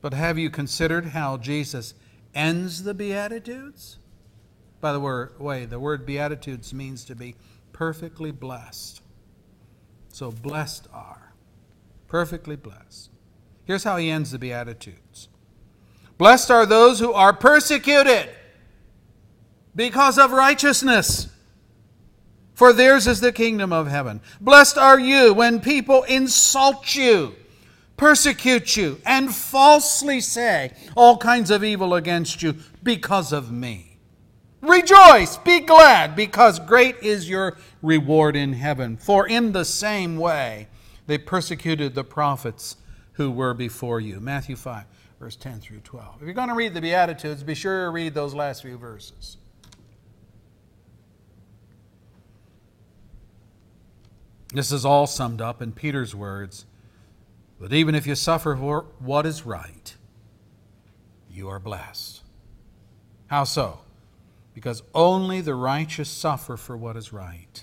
But 0.00 0.14
have 0.14 0.38
you 0.38 0.50
considered 0.50 1.06
how 1.06 1.36
Jesus 1.36 1.94
ends 2.34 2.82
the 2.82 2.94
Beatitudes? 2.94 3.98
By 4.80 4.92
the 4.92 5.00
way, 5.38 5.64
the 5.64 5.80
word 5.80 6.06
Beatitudes 6.06 6.72
means 6.72 7.04
to 7.06 7.14
be 7.14 7.34
perfectly 7.72 8.30
blessed. 8.30 9.00
So 10.08 10.30
blessed 10.30 10.88
are. 10.92 11.32
Perfectly 12.08 12.56
blessed. 12.56 13.10
Here's 13.64 13.84
how 13.84 13.96
he 13.96 14.10
ends 14.10 14.30
the 14.30 14.38
Beatitudes 14.38 15.28
Blessed 16.18 16.50
are 16.50 16.64
those 16.64 16.98
who 17.00 17.12
are 17.12 17.32
persecuted 17.32 18.30
because 19.74 20.18
of 20.18 20.32
righteousness, 20.32 21.28
for 22.54 22.72
theirs 22.72 23.06
is 23.06 23.20
the 23.20 23.32
kingdom 23.32 23.72
of 23.72 23.86
heaven. 23.86 24.22
Blessed 24.40 24.78
are 24.78 24.98
you 24.98 25.34
when 25.34 25.60
people 25.60 26.04
insult 26.04 26.94
you 26.94 27.34
persecute 27.96 28.76
you, 28.76 29.00
and 29.04 29.34
falsely 29.34 30.20
say 30.20 30.72
all 30.96 31.16
kinds 31.16 31.50
of 31.50 31.64
evil 31.64 31.94
against 31.94 32.42
you 32.42 32.54
because 32.82 33.32
of 33.32 33.50
me. 33.50 33.95
Rejoice, 34.66 35.36
be 35.36 35.60
glad, 35.60 36.16
because 36.16 36.58
great 36.58 36.96
is 37.02 37.28
your 37.28 37.56
reward 37.82 38.34
in 38.34 38.52
heaven. 38.52 38.96
For 38.96 39.26
in 39.26 39.52
the 39.52 39.64
same 39.64 40.16
way 40.16 40.68
they 41.06 41.18
persecuted 41.18 41.94
the 41.94 42.04
prophets 42.04 42.76
who 43.12 43.30
were 43.30 43.54
before 43.54 44.00
you. 44.00 44.20
Matthew 44.20 44.56
5, 44.56 44.84
verse 45.20 45.36
10 45.36 45.60
through 45.60 45.80
12. 45.80 46.16
If 46.16 46.22
you're 46.22 46.34
going 46.34 46.48
to 46.48 46.54
read 46.54 46.74
the 46.74 46.80
Beatitudes, 46.80 47.42
be 47.42 47.54
sure 47.54 47.84
to 47.84 47.90
read 47.90 48.12
those 48.14 48.34
last 48.34 48.62
few 48.62 48.76
verses. 48.76 49.36
This 54.52 54.72
is 54.72 54.84
all 54.84 55.06
summed 55.06 55.40
up 55.40 55.62
in 55.62 55.72
Peter's 55.72 56.14
words 56.14 56.66
that 57.60 57.72
even 57.72 57.94
if 57.94 58.06
you 58.06 58.14
suffer 58.14 58.56
for 58.56 58.86
what 58.98 59.26
is 59.26 59.44
right, 59.44 59.96
you 61.30 61.48
are 61.48 61.58
blessed. 61.58 62.22
How 63.28 63.44
so? 63.44 63.80
Because 64.56 64.82
only 64.94 65.42
the 65.42 65.54
righteous 65.54 66.08
suffer 66.08 66.56
for 66.56 66.78
what 66.78 66.96
is 66.96 67.12
right. 67.12 67.62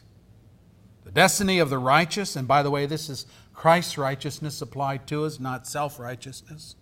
The 1.04 1.12
destiny 1.12 1.58
of 1.58 1.72
the 1.72 1.80
righteous, 1.80 2.36
and 2.36 2.48
by 2.48 2.62
the 2.62 2.70
way, 2.70 2.86
this 2.86 3.10
is 3.10 3.26
Christ's 3.52 3.98
righteousness 3.98 4.62
applied 4.62 5.08
to 5.08 5.26
us, 5.26 5.40
not 5.40 5.66
self 5.66 6.00
righteousness. 6.00 6.76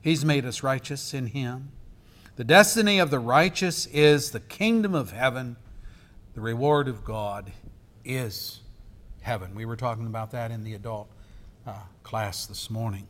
He's 0.00 0.24
made 0.24 0.46
us 0.46 0.62
righteous 0.62 1.12
in 1.12 1.26
Him. 1.26 1.72
The 2.36 2.44
destiny 2.44 3.00
of 3.00 3.10
the 3.10 3.18
righteous 3.18 3.86
is 3.86 4.30
the 4.30 4.38
kingdom 4.38 4.94
of 4.94 5.10
heaven. 5.10 5.56
The 6.34 6.40
reward 6.40 6.86
of 6.86 7.02
God 7.02 7.50
is 8.04 8.60
heaven. 9.22 9.56
We 9.56 9.64
were 9.64 9.74
talking 9.74 10.06
about 10.06 10.30
that 10.30 10.52
in 10.52 10.62
the 10.62 10.74
adult 10.74 11.10
uh, 11.66 11.74
class 12.04 12.46
this 12.46 12.70
morning. 12.70 13.08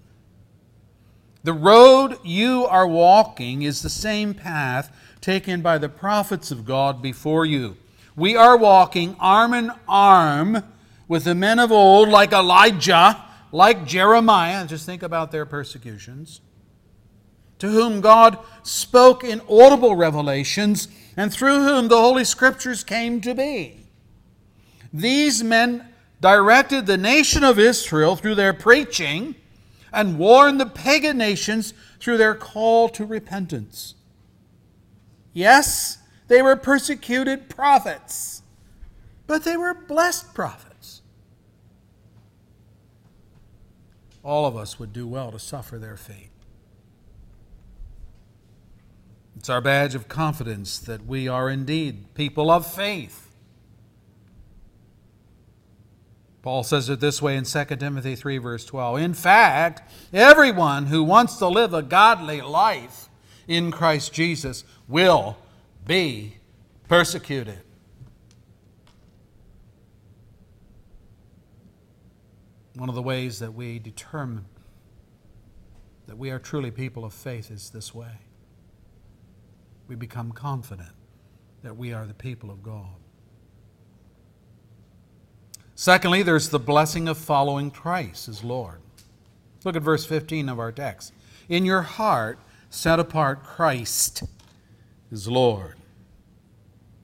The 1.44 1.52
road 1.52 2.18
you 2.22 2.66
are 2.66 2.86
walking 2.86 3.62
is 3.62 3.82
the 3.82 3.90
same 3.90 4.32
path 4.32 4.94
taken 5.20 5.60
by 5.60 5.78
the 5.78 5.88
prophets 5.88 6.50
of 6.50 6.64
God 6.64 7.02
before 7.02 7.44
you. 7.44 7.76
We 8.14 8.36
are 8.36 8.56
walking 8.56 9.16
arm 9.18 9.54
in 9.54 9.72
arm 9.88 10.62
with 11.08 11.24
the 11.24 11.34
men 11.34 11.58
of 11.58 11.72
old, 11.72 12.08
like 12.08 12.32
Elijah, 12.32 13.24
like 13.50 13.86
Jeremiah. 13.86 14.66
Just 14.66 14.86
think 14.86 15.02
about 15.02 15.32
their 15.32 15.46
persecutions. 15.46 16.40
To 17.58 17.68
whom 17.68 18.00
God 18.00 18.38
spoke 18.62 19.24
in 19.24 19.40
audible 19.48 19.96
revelations, 19.96 20.88
and 21.16 21.32
through 21.32 21.64
whom 21.64 21.88
the 21.88 22.00
Holy 22.00 22.24
Scriptures 22.24 22.84
came 22.84 23.20
to 23.20 23.34
be. 23.34 23.86
These 24.92 25.42
men 25.42 25.88
directed 26.20 26.86
the 26.86 26.96
nation 26.96 27.42
of 27.44 27.58
Israel 27.58 28.16
through 28.16 28.36
their 28.36 28.52
preaching 28.52 29.34
and 29.92 30.18
warn 30.18 30.58
the 30.58 30.66
pagan 30.66 31.18
nations 31.18 31.74
through 32.00 32.16
their 32.16 32.34
call 32.34 32.88
to 32.88 33.04
repentance. 33.04 33.94
Yes, 35.32 35.98
they 36.28 36.42
were 36.42 36.56
persecuted 36.56 37.48
prophets, 37.48 38.42
but 39.26 39.44
they 39.44 39.56
were 39.56 39.74
blessed 39.74 40.34
prophets. 40.34 41.02
All 44.24 44.46
of 44.46 44.56
us 44.56 44.78
would 44.78 44.92
do 44.92 45.06
well 45.06 45.32
to 45.32 45.38
suffer 45.38 45.78
their 45.78 45.96
fate. 45.96 46.30
It's 49.36 49.48
our 49.48 49.60
badge 49.60 49.94
of 49.94 50.08
confidence 50.08 50.78
that 50.78 51.04
we 51.04 51.26
are 51.26 51.50
indeed 51.50 52.14
people 52.14 52.50
of 52.50 52.66
faith 52.66 53.21
Paul 56.42 56.64
says 56.64 56.88
it 56.88 56.98
this 56.98 57.22
way 57.22 57.36
in 57.36 57.44
2 57.44 57.64
Timothy 57.76 58.16
3, 58.16 58.38
verse 58.38 58.64
12. 58.64 58.98
In 58.98 59.14
fact, 59.14 59.88
everyone 60.12 60.86
who 60.86 61.04
wants 61.04 61.36
to 61.36 61.46
live 61.46 61.72
a 61.72 61.82
godly 61.82 62.40
life 62.40 63.08
in 63.46 63.70
Christ 63.70 64.12
Jesus 64.12 64.64
will 64.88 65.38
be 65.86 66.38
persecuted. 66.88 67.60
One 72.74 72.88
of 72.88 72.96
the 72.96 73.02
ways 73.02 73.38
that 73.38 73.54
we 73.54 73.78
determine 73.78 74.46
that 76.08 76.18
we 76.18 76.30
are 76.30 76.40
truly 76.40 76.72
people 76.72 77.04
of 77.04 77.12
faith 77.12 77.52
is 77.52 77.70
this 77.70 77.94
way. 77.94 78.18
We 79.86 79.94
become 79.94 80.32
confident 80.32 80.92
that 81.62 81.76
we 81.76 81.92
are 81.92 82.06
the 82.06 82.14
people 82.14 82.50
of 82.50 82.62
God. 82.62 82.96
Secondly, 85.82 86.22
there's 86.22 86.50
the 86.50 86.60
blessing 86.60 87.08
of 87.08 87.18
following 87.18 87.68
Christ 87.68 88.28
as 88.28 88.44
Lord. 88.44 88.78
Look 89.64 89.74
at 89.74 89.82
verse 89.82 90.04
15 90.04 90.48
of 90.48 90.60
our 90.60 90.70
text. 90.70 91.12
In 91.48 91.64
your 91.64 91.82
heart, 91.82 92.38
set 92.70 93.00
apart 93.00 93.42
Christ 93.42 94.22
as 95.10 95.26
Lord. 95.26 95.74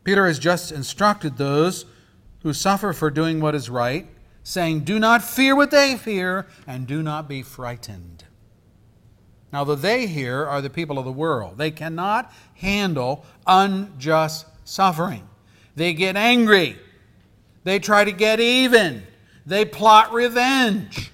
Peter 0.05 0.29
has 0.29 0.39
just 0.39 0.71
instructed 0.71 1.37
those 1.39 1.87
who 2.45 2.53
suffer 2.53 2.93
for 2.93 3.11
doing 3.11 3.41
what 3.41 3.57
is 3.57 3.69
right, 3.69 4.07
saying, 4.45 4.85
Do 4.85 5.01
not 5.01 5.25
fear 5.25 5.57
what 5.57 5.73
they 5.73 5.97
fear, 5.97 6.47
and 6.65 6.87
do 6.87 7.03
not 7.03 7.29
be 7.29 7.43
frightened. 7.43 8.23
Now, 9.53 9.65
the 9.65 9.75
they 9.75 10.07
here 10.07 10.47
are 10.47 10.61
the 10.63 10.71
people 10.71 11.01
of 11.01 11.05
the 11.05 11.11
world. 11.11 11.59
They 11.59 11.73
cannot 11.73 12.33
handle 12.55 13.25
unjust 13.45 14.47
suffering. 14.63 15.29
They 15.75 15.95
get 15.95 16.15
angry. 16.15 16.79
They 17.65 17.79
try 17.79 18.05
to 18.05 18.13
get 18.13 18.41
even. 18.41 19.07
They 19.45 19.65
plot 19.65 20.13
revenge. 20.13 21.11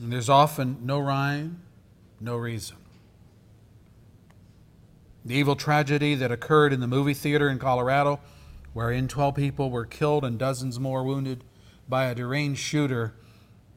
And 0.00 0.12
there's 0.12 0.28
often 0.28 0.78
no 0.82 0.98
rhyme, 0.98 1.62
no 2.20 2.36
reason. 2.36 2.76
The 5.24 5.36
evil 5.36 5.54
tragedy 5.54 6.16
that 6.16 6.32
occurred 6.32 6.72
in 6.72 6.80
the 6.80 6.88
movie 6.88 7.14
theater 7.14 7.48
in 7.48 7.60
Colorado, 7.60 8.18
wherein 8.72 9.06
12 9.06 9.36
people 9.36 9.70
were 9.70 9.86
killed 9.86 10.24
and 10.24 10.38
dozens 10.38 10.80
more 10.80 11.04
wounded 11.04 11.44
by 11.88 12.06
a 12.06 12.14
deranged 12.14 12.60
shooter, 12.60 13.14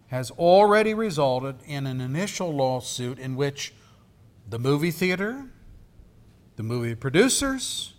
has 0.07 0.31
already 0.31 0.93
resulted 0.93 1.57
in 1.67 1.85
an 1.85 2.01
initial 2.01 2.51
lawsuit 2.51 3.19
in 3.19 3.35
which 3.35 3.73
the 4.49 4.57
movie 4.57 4.91
theater, 4.91 5.49
the 6.55 6.63
movie 6.63 6.95
producers, 6.95 7.93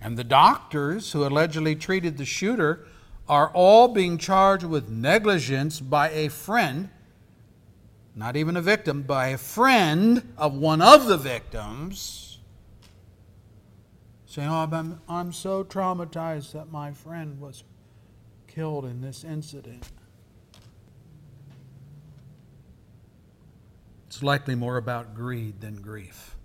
and 0.00 0.16
the 0.16 0.24
doctors 0.24 1.12
who 1.12 1.24
allegedly 1.24 1.74
treated 1.74 2.18
the 2.18 2.24
shooter 2.24 2.86
are 3.28 3.50
all 3.54 3.88
being 3.88 4.18
charged 4.18 4.64
with 4.64 4.88
negligence 4.88 5.80
by 5.80 6.10
a 6.10 6.28
friend, 6.28 6.90
not 8.14 8.36
even 8.36 8.56
a 8.56 8.62
victim, 8.62 9.02
by 9.02 9.28
a 9.28 9.38
friend 9.38 10.34
of 10.36 10.54
one 10.54 10.82
of 10.82 11.06
the 11.06 11.16
victims, 11.16 12.38
saying, 14.26 14.48
Oh, 14.48 14.68
I'm, 14.70 15.00
I'm 15.08 15.32
so 15.32 15.64
traumatized 15.64 16.52
that 16.52 16.70
my 16.70 16.92
friend 16.92 17.40
was 17.40 17.64
killed 18.46 18.84
in 18.84 19.00
this 19.00 19.24
incident. 19.24 19.88
It's 24.06 24.22
likely 24.22 24.54
more 24.54 24.76
about 24.76 25.14
greed 25.14 25.60
than 25.60 25.76
grief. 25.76 26.36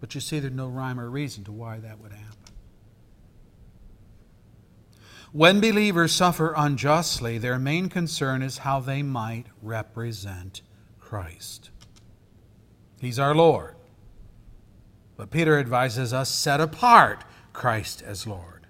But 0.00 0.14
you 0.14 0.20
see, 0.20 0.40
there's 0.40 0.52
no 0.52 0.68
rhyme 0.68 1.00
or 1.00 1.08
reason 1.08 1.44
to 1.44 1.52
why 1.52 1.78
that 1.78 2.00
would 2.00 2.12
happen. 2.12 2.36
When 5.32 5.60
believers 5.60 6.12
suffer 6.12 6.54
unjustly, 6.56 7.38
their 7.38 7.58
main 7.58 7.88
concern 7.88 8.42
is 8.42 8.58
how 8.58 8.80
they 8.80 9.02
might 9.02 9.46
represent 9.60 10.62
Christ. 11.00 11.70
He's 13.00 13.18
our 13.18 13.34
Lord. 13.34 13.74
But 15.16 15.30
Peter 15.30 15.58
advises 15.58 16.12
us 16.12 16.30
set 16.30 16.60
apart 16.60 17.24
Christ 17.52 18.02
as 18.02 18.26
Lord. 18.26 18.66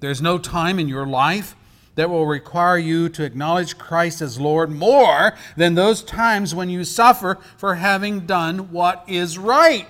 There's 0.00 0.20
no 0.20 0.38
time 0.38 0.78
in 0.78 0.88
your 0.88 1.06
life 1.06 1.54
that 1.94 2.10
will 2.10 2.26
require 2.26 2.78
you 2.78 3.08
to 3.10 3.24
acknowledge 3.24 3.78
Christ 3.78 4.22
as 4.22 4.40
Lord 4.40 4.70
more 4.70 5.34
than 5.56 5.74
those 5.74 6.02
times 6.02 6.54
when 6.54 6.70
you 6.70 6.84
suffer 6.84 7.38
for 7.56 7.74
having 7.74 8.20
done 8.20 8.72
what 8.72 9.04
is 9.06 9.38
right. 9.38 9.86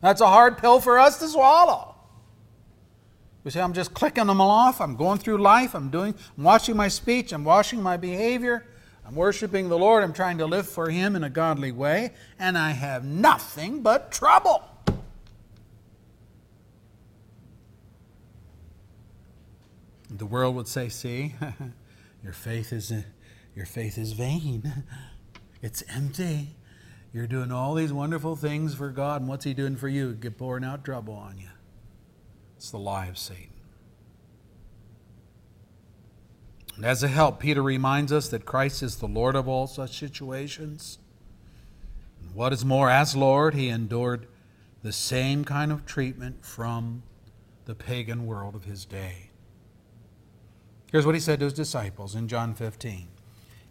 That's 0.00 0.20
a 0.20 0.26
hard 0.26 0.58
pill 0.58 0.80
for 0.80 0.98
us 0.98 1.18
to 1.20 1.28
swallow. 1.28 1.94
We 3.44 3.50
say, 3.50 3.60
I'm 3.60 3.72
just 3.72 3.94
clicking 3.94 4.26
them 4.26 4.40
off. 4.40 4.80
I'm 4.80 4.96
going 4.96 5.18
through 5.18 5.38
life. 5.38 5.74
I'm 5.74 5.90
doing, 5.90 6.14
I'm 6.36 6.44
watching 6.44 6.76
my 6.76 6.88
speech. 6.88 7.32
I'm 7.32 7.44
watching 7.44 7.82
my 7.82 7.96
behavior. 7.96 8.66
I'm 9.06 9.14
worshiping 9.16 9.68
the 9.68 9.78
Lord. 9.78 10.04
I'm 10.04 10.12
trying 10.12 10.38
to 10.38 10.46
live 10.46 10.68
for 10.68 10.90
Him 10.90 11.16
in 11.16 11.24
a 11.24 11.30
godly 11.30 11.72
way. 11.72 12.12
And 12.38 12.56
I 12.56 12.70
have 12.70 13.04
nothing 13.04 13.82
but 13.82 14.12
trouble. 14.12 14.62
The 20.18 20.26
world 20.26 20.54
would 20.56 20.68
say, 20.68 20.88
"See, 20.88 21.34
your 22.22 22.32
faith 22.32 22.72
is 22.72 22.92
your 23.54 23.66
faith 23.66 23.98
is 23.98 24.12
vain. 24.12 24.84
It's 25.64 25.84
empty. 25.88 26.56
You're 27.12 27.28
doing 27.28 27.52
all 27.52 27.74
these 27.74 27.92
wonderful 27.92 28.34
things 28.34 28.74
for 28.74 28.90
God, 28.90 29.20
and 29.20 29.28
what's 29.28 29.44
He 29.44 29.54
doing 29.54 29.76
for 29.76 29.86
you? 29.88 30.12
Get 30.12 30.36
pouring 30.36 30.64
out 30.64 30.84
trouble 30.84 31.14
on 31.14 31.38
you." 31.38 31.50
It's 32.56 32.70
the 32.70 32.78
lie 32.78 33.06
of 33.06 33.16
Satan. 33.16 33.52
And 36.76 36.84
as 36.84 37.02
a 37.02 37.08
help, 37.08 37.38
Peter 37.38 37.62
reminds 37.62 38.12
us 38.12 38.28
that 38.28 38.44
Christ 38.44 38.82
is 38.82 38.96
the 38.96 39.06
Lord 39.06 39.36
of 39.36 39.46
all 39.46 39.66
such 39.66 39.98
situations. 39.98 40.98
And 42.20 42.34
what 42.34 42.52
is 42.52 42.64
more, 42.64 42.88
as 42.88 43.14
Lord, 43.14 43.54
he 43.54 43.68
endured 43.68 44.26
the 44.82 44.92
same 44.92 45.44
kind 45.44 45.70
of 45.70 45.86
treatment 45.86 46.44
from 46.44 47.02
the 47.64 47.74
pagan 47.74 48.26
world 48.26 48.54
of 48.54 48.64
his 48.64 48.84
day. 48.84 49.31
Here's 50.92 51.06
what 51.06 51.14
he 51.14 51.20
said 51.20 51.38
to 51.38 51.46
his 51.46 51.54
disciples 51.54 52.14
in 52.14 52.28
John 52.28 52.54
15 52.54 53.08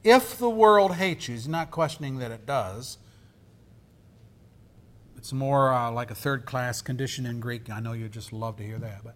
If 0.03 0.37
the 0.37 0.49
world 0.49 0.95
hates 0.95 1.27
you, 1.27 1.35
he's 1.35 1.47
not 1.47 1.69
questioning 1.69 2.17
that 2.17 2.31
it 2.31 2.47
does. 2.47 2.97
It's 5.15 5.31
more 5.31 5.71
uh, 5.71 5.91
like 5.91 6.09
a 6.09 6.15
third 6.15 6.47
class 6.47 6.81
condition 6.81 7.27
in 7.27 7.39
Greek. 7.39 7.69
I 7.69 7.79
know 7.79 7.93
you 7.93 8.09
just 8.09 8.33
love 8.33 8.57
to 8.57 8.63
hear 8.63 8.79
that, 8.79 9.03
but 9.03 9.15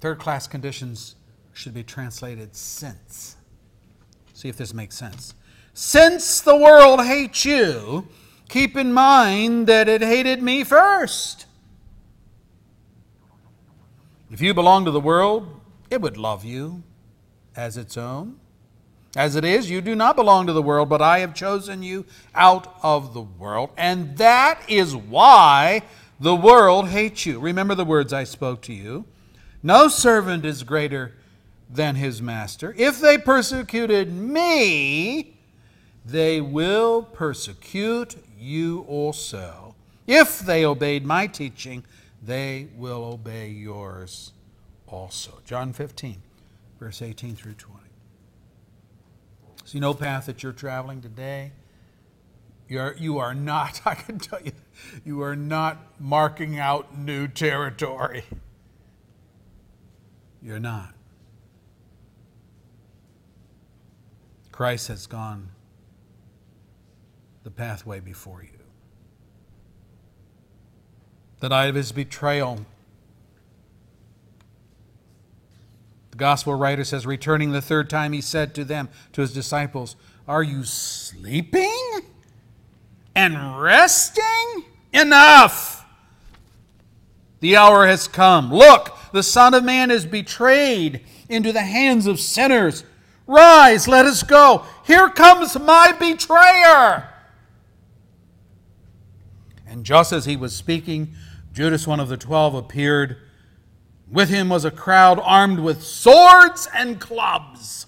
third 0.00 0.20
class 0.20 0.46
conditions 0.46 1.16
should 1.52 1.74
be 1.74 1.82
translated 1.82 2.54
since. 2.54 3.34
See 4.32 4.48
if 4.48 4.56
this 4.56 4.72
makes 4.72 4.96
sense. 4.96 5.34
Since 5.72 6.40
the 6.40 6.56
world 6.56 7.04
hates 7.04 7.44
you, 7.44 8.06
keep 8.48 8.76
in 8.76 8.92
mind 8.92 9.66
that 9.66 9.88
it 9.88 10.02
hated 10.02 10.40
me 10.40 10.62
first. 10.62 11.46
If 14.30 14.40
you 14.40 14.54
belong 14.54 14.84
to 14.84 14.92
the 14.92 15.00
world, 15.00 15.62
it 15.94 16.00
would 16.00 16.16
love 16.16 16.44
you 16.44 16.82
as 17.56 17.76
its 17.76 17.96
own. 17.96 18.38
As 19.16 19.36
it 19.36 19.44
is, 19.44 19.70
you 19.70 19.80
do 19.80 19.94
not 19.94 20.16
belong 20.16 20.48
to 20.48 20.52
the 20.52 20.60
world, 20.60 20.88
but 20.88 21.00
I 21.00 21.20
have 21.20 21.34
chosen 21.34 21.84
you 21.84 22.04
out 22.34 22.76
of 22.82 23.14
the 23.14 23.22
world. 23.22 23.70
And 23.76 24.18
that 24.18 24.60
is 24.68 24.96
why 24.96 25.82
the 26.18 26.34
world 26.34 26.88
hates 26.88 27.24
you. 27.24 27.38
Remember 27.38 27.76
the 27.76 27.84
words 27.84 28.12
I 28.12 28.24
spoke 28.24 28.60
to 28.62 28.72
you. 28.72 29.04
No 29.62 29.86
servant 29.86 30.44
is 30.44 30.64
greater 30.64 31.12
than 31.70 31.94
his 31.94 32.20
master. 32.20 32.74
If 32.76 33.00
they 33.00 33.16
persecuted 33.16 34.12
me, 34.12 35.36
they 36.04 36.40
will 36.40 37.02
persecute 37.02 38.16
you 38.36 38.84
also. 38.88 39.76
If 40.08 40.40
they 40.40 40.64
obeyed 40.64 41.06
my 41.06 41.28
teaching, 41.28 41.84
they 42.20 42.66
will 42.76 43.04
obey 43.04 43.48
yours 43.48 44.32
also. 44.94 45.40
John 45.44 45.72
15, 45.72 46.22
verse 46.78 47.02
18 47.02 47.34
through 47.36 47.54
20. 47.54 47.80
See, 49.64 49.80
no 49.80 49.94
path 49.94 50.26
that 50.26 50.42
you're 50.42 50.52
traveling 50.52 51.00
today, 51.00 51.52
you're, 52.68 52.94
you 52.96 53.18
are 53.18 53.34
not, 53.34 53.80
I 53.86 53.94
can 53.94 54.18
tell 54.18 54.40
you, 54.42 54.52
you 55.04 55.22
are 55.22 55.36
not 55.36 56.00
marking 56.00 56.58
out 56.58 56.96
new 56.96 57.26
territory. 57.28 58.24
You're 60.42 60.60
not. 60.60 60.94
Christ 64.52 64.88
has 64.88 65.06
gone 65.06 65.48
the 67.42 67.50
pathway 67.50 68.00
before 68.00 68.42
you. 68.42 68.50
The 71.40 71.48
night 71.48 71.66
of 71.66 71.74
his 71.74 71.92
betrayal, 71.92 72.64
The 76.14 76.18
gospel 76.18 76.54
writer 76.54 76.84
says, 76.84 77.06
returning 77.06 77.50
the 77.50 77.60
third 77.60 77.90
time, 77.90 78.12
he 78.12 78.20
said 78.20 78.54
to 78.54 78.64
them, 78.64 78.88
to 79.14 79.20
his 79.20 79.34
disciples, 79.34 79.96
Are 80.28 80.44
you 80.44 80.62
sleeping 80.62 82.02
and 83.16 83.60
resting? 83.60 84.64
Enough! 84.92 85.84
The 87.40 87.56
hour 87.56 87.88
has 87.88 88.06
come. 88.06 88.54
Look, 88.54 88.96
the 89.12 89.24
Son 89.24 89.54
of 89.54 89.64
Man 89.64 89.90
is 89.90 90.06
betrayed 90.06 91.00
into 91.28 91.50
the 91.50 91.62
hands 91.62 92.06
of 92.06 92.20
sinners. 92.20 92.84
Rise, 93.26 93.88
let 93.88 94.06
us 94.06 94.22
go. 94.22 94.64
Here 94.86 95.08
comes 95.08 95.58
my 95.58 95.90
betrayer. 95.98 97.08
And 99.66 99.82
just 99.82 100.12
as 100.12 100.26
he 100.26 100.36
was 100.36 100.54
speaking, 100.54 101.12
Judas, 101.52 101.88
one 101.88 101.98
of 101.98 102.08
the 102.08 102.16
twelve, 102.16 102.54
appeared 102.54 103.16
with 104.14 104.28
him 104.28 104.48
was 104.48 104.64
a 104.64 104.70
crowd 104.70 105.18
armed 105.20 105.58
with 105.58 105.82
swords 105.82 106.68
and 106.72 107.00
clubs, 107.00 107.86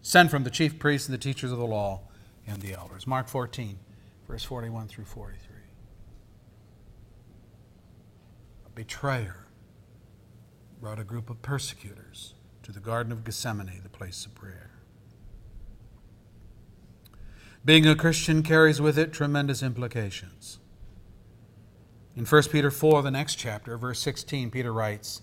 sent 0.00 0.30
from 0.30 0.42
the 0.42 0.50
chief 0.50 0.78
priests 0.78 1.06
and 1.06 1.12
the 1.12 1.22
teachers 1.22 1.52
of 1.52 1.58
the 1.58 1.66
law 1.66 2.00
and 2.46 2.62
the 2.62 2.72
elders. 2.72 3.06
Mark 3.06 3.28
14, 3.28 3.78
verse 4.26 4.42
41 4.42 4.88
through 4.88 5.04
43. 5.04 5.56
A 8.64 8.70
betrayer 8.70 9.44
brought 10.80 10.98
a 10.98 11.04
group 11.04 11.28
of 11.28 11.42
persecutors 11.42 12.32
to 12.62 12.72
the 12.72 12.80
Garden 12.80 13.12
of 13.12 13.22
Gethsemane, 13.22 13.80
the 13.82 13.90
place 13.90 14.24
of 14.24 14.34
prayer. 14.34 14.70
Being 17.66 17.86
a 17.86 17.94
Christian 17.94 18.42
carries 18.42 18.80
with 18.80 18.98
it 18.98 19.12
tremendous 19.12 19.62
implications. 19.62 20.58
In 22.18 22.24
1 22.24 22.42
Peter 22.50 22.72
4, 22.72 23.02
the 23.02 23.12
next 23.12 23.36
chapter, 23.36 23.78
verse 23.78 24.00
16, 24.00 24.50
Peter 24.50 24.72
writes, 24.72 25.22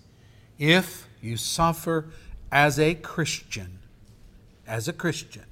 If 0.58 1.10
you 1.21 1.36
suffer 1.36 2.05
as 2.53 2.79
a 2.79 2.95
Christian, 2.95 3.79
as 4.65 4.88
a 4.88 4.93
Christian, 4.93 5.43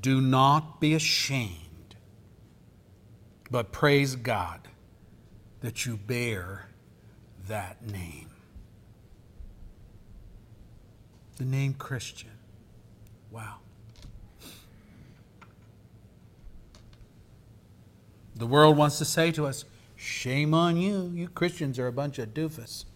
do 0.00 0.22
not 0.22 0.80
be 0.80 0.94
ashamed, 0.94 1.96
but 3.50 3.72
praise 3.72 4.16
God 4.16 4.68
that 5.60 5.84
you 5.84 5.98
bear 5.98 6.70
that 7.46 7.86
name. 7.86 8.30
The 11.36 11.44
name 11.44 11.74
Christian. 11.74 12.30
Wow. 13.30 13.56
The 18.34 18.46
world 18.46 18.78
wants 18.78 18.96
to 18.96 19.04
say 19.04 19.30
to 19.32 19.44
us, 19.44 19.66
Shame 20.00 20.54
on 20.54 20.78
you. 20.78 21.12
You 21.14 21.28
Christians 21.28 21.78
are 21.78 21.86
a 21.86 21.92
bunch 21.92 22.18
of 22.18 22.32
doofus. 22.32 22.86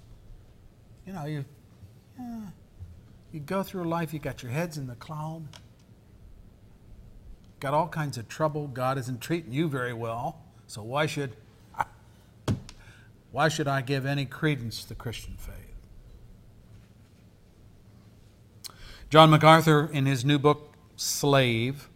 You 1.07 1.13
know, 1.13 1.27
you, 1.27 1.45
yeah, 2.19 2.47
you 3.31 3.41
go 3.41 3.63
through 3.63 3.85
life, 3.85 4.15
you 4.15 4.19
got 4.19 4.43
your 4.43 4.51
heads 4.51 4.79
in 4.79 4.87
the 4.87 4.95
cloud, 4.95 5.47
got 7.61 7.75
all 7.75 7.89
kinds 7.89 8.17
of 8.17 8.27
trouble. 8.27 8.69
God 8.69 8.97
isn't 8.97 9.21
treating 9.21 9.53
you 9.53 9.69
very 9.69 9.93
well. 9.93 10.39
So 10.67 10.83
why 10.83 11.05
should, 11.05 11.37
why 13.33 13.49
should 13.49 13.69
I 13.69 13.83
give 13.83 14.07
any 14.07 14.25
credence 14.25 14.81
to 14.85 14.89
the 14.89 14.95
Christian 14.95 15.37
faith? 15.37 15.55
John 19.11 19.29
MacArthur, 19.29 19.91
in 19.93 20.07
his 20.07 20.25
new 20.25 20.39
book, 20.39 20.73
Slave, 20.97 21.91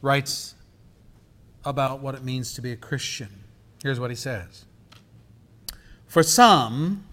writes 0.00 0.54
about 1.66 2.00
what 2.00 2.14
it 2.14 2.24
means 2.24 2.54
to 2.54 2.62
be 2.62 2.72
a 2.72 2.76
Christian. 2.76 3.44
Here's 3.82 4.00
what 4.00 4.10
he 4.10 4.16
says. 4.16 4.64
For 6.06 6.22
some, 6.22 7.04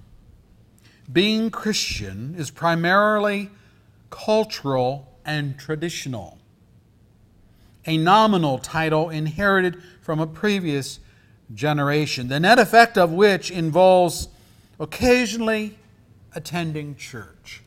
being 1.11 1.51
Christian 1.51 2.35
is 2.37 2.49
primarily 2.49 3.51
cultural 4.09 5.11
and 5.25 5.57
traditional, 5.59 6.39
a 7.85 7.97
nominal 7.97 8.57
title 8.57 9.09
inherited 9.09 9.81
from 10.01 10.19
a 10.19 10.27
previous 10.27 10.99
generation, 11.53 12.29
the 12.29 12.39
net 12.39 12.57
effect 12.57 12.97
of 12.97 13.11
which 13.11 13.51
involves 13.51 14.29
occasionally 14.79 15.77
attending 16.33 16.95
church. 16.95 17.61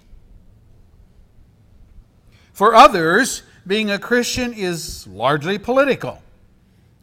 For 2.53 2.75
others, 2.75 3.45
being 3.67 3.91
a 3.91 3.99
Christian 3.99 4.53
is 4.53 5.07
largely 5.07 5.59
political 5.59 6.23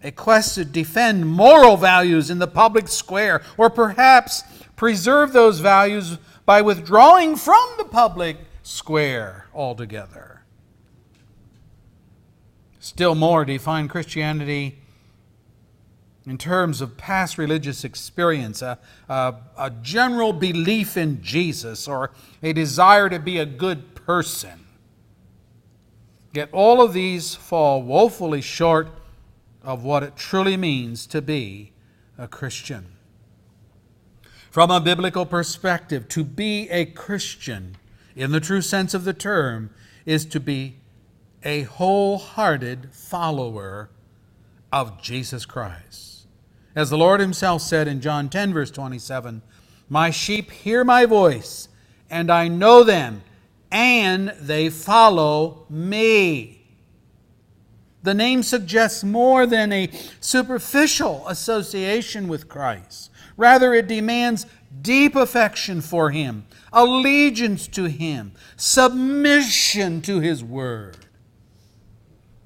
a 0.06 0.12
quest 0.12 0.54
to 0.54 0.64
defend 0.64 1.28
moral 1.28 1.78
values 1.78 2.30
in 2.30 2.38
the 2.38 2.48
public 2.48 2.88
square, 2.88 3.42
or 3.58 3.72
perhaps 3.72 4.44
preserve 4.76 5.34
those 5.34 5.60
values 5.60 6.20
by 6.46 6.62
withdrawing 6.62 7.36
from 7.36 7.66
the 7.80 7.86
public 7.86 8.38
square 8.62 9.48
altogether. 9.52 10.44
Still 12.80 13.16
more, 13.16 13.46
define 13.46 13.88
Christianity 13.88 14.78
in 16.28 16.38
terms 16.38 16.82
of 16.82 16.98
past 16.98 17.40
religious 17.40 17.84
experience, 17.84 18.62
a, 18.62 18.78
a, 19.10 19.34
a, 19.58 19.72
general 19.82 20.34
belief 20.34 20.98
in 20.98 21.20
Jesus, 21.24 21.88
or 21.88 22.12
a 22.44 22.54
desire 22.54 23.10
to 23.10 23.18
be 23.18 23.40
a 23.40 23.46
good 23.46 23.96
person. 23.96 24.68
Yet 26.32 26.50
all 26.52 26.80
of 26.80 26.94
these 26.94 27.34
fall 27.34 27.82
woefully 27.82 28.42
short 28.42 28.90
of 29.66 29.84
what 29.84 30.04
it 30.04 30.16
truly 30.16 30.56
means 30.56 31.08
to 31.08 31.22
be 31.22 31.74
a 32.18 32.28
Christian. 32.28 32.86
From 34.52 34.72
a 34.72 34.80
biblical 34.80 35.26
perspective, 35.26 36.08
to 36.10 36.24
be 36.24 36.70
a 36.70 36.86
Christian, 36.86 37.76
in 38.16 38.32
the 38.32 38.40
true 38.40 38.62
sense 38.62 38.94
of 38.94 39.04
the 39.04 39.14
term, 39.14 39.70
is 40.06 40.24
to 40.28 40.40
be 40.40 40.78
a 41.44 41.64
wholehearted 41.64 42.94
follower 42.94 43.90
of 44.72 45.02
Jesus 45.02 45.46
Christ. 45.46 46.28
As 46.76 46.90
the 46.90 46.98
Lord 46.98 47.20
Himself 47.20 47.62
said 47.62 47.88
in 47.88 48.02
John 48.02 48.30
10, 48.30 48.54
verse 48.54 48.72
27, 48.72 49.42
My 49.90 50.10
sheep 50.10 50.52
hear 50.52 50.84
my 50.84 51.06
voice, 51.06 51.68
and 52.10 52.32
I 52.32 52.48
know 52.48 52.84
them, 52.84 53.24
and 53.72 54.30
they 54.40 54.70
follow 54.70 55.66
me. 55.70 56.55
The 58.06 58.14
name 58.14 58.44
suggests 58.44 59.04
more 59.04 59.48
than 59.48 59.74
a 59.74 59.90
superficial 60.22 61.28
association 61.28 62.28
with 62.28 62.48
Christ. 62.48 63.10
Rather, 63.36 63.74
it 63.74 63.88
demands 63.88 64.46
deep 64.82 65.16
affection 65.16 65.82
for 65.82 66.12
Him, 66.12 66.46
allegiance 66.72 67.68
to 67.70 67.86
Him, 67.86 68.34
submission 68.56 70.02
to 70.04 70.20
His 70.20 70.44
Word. 70.44 70.98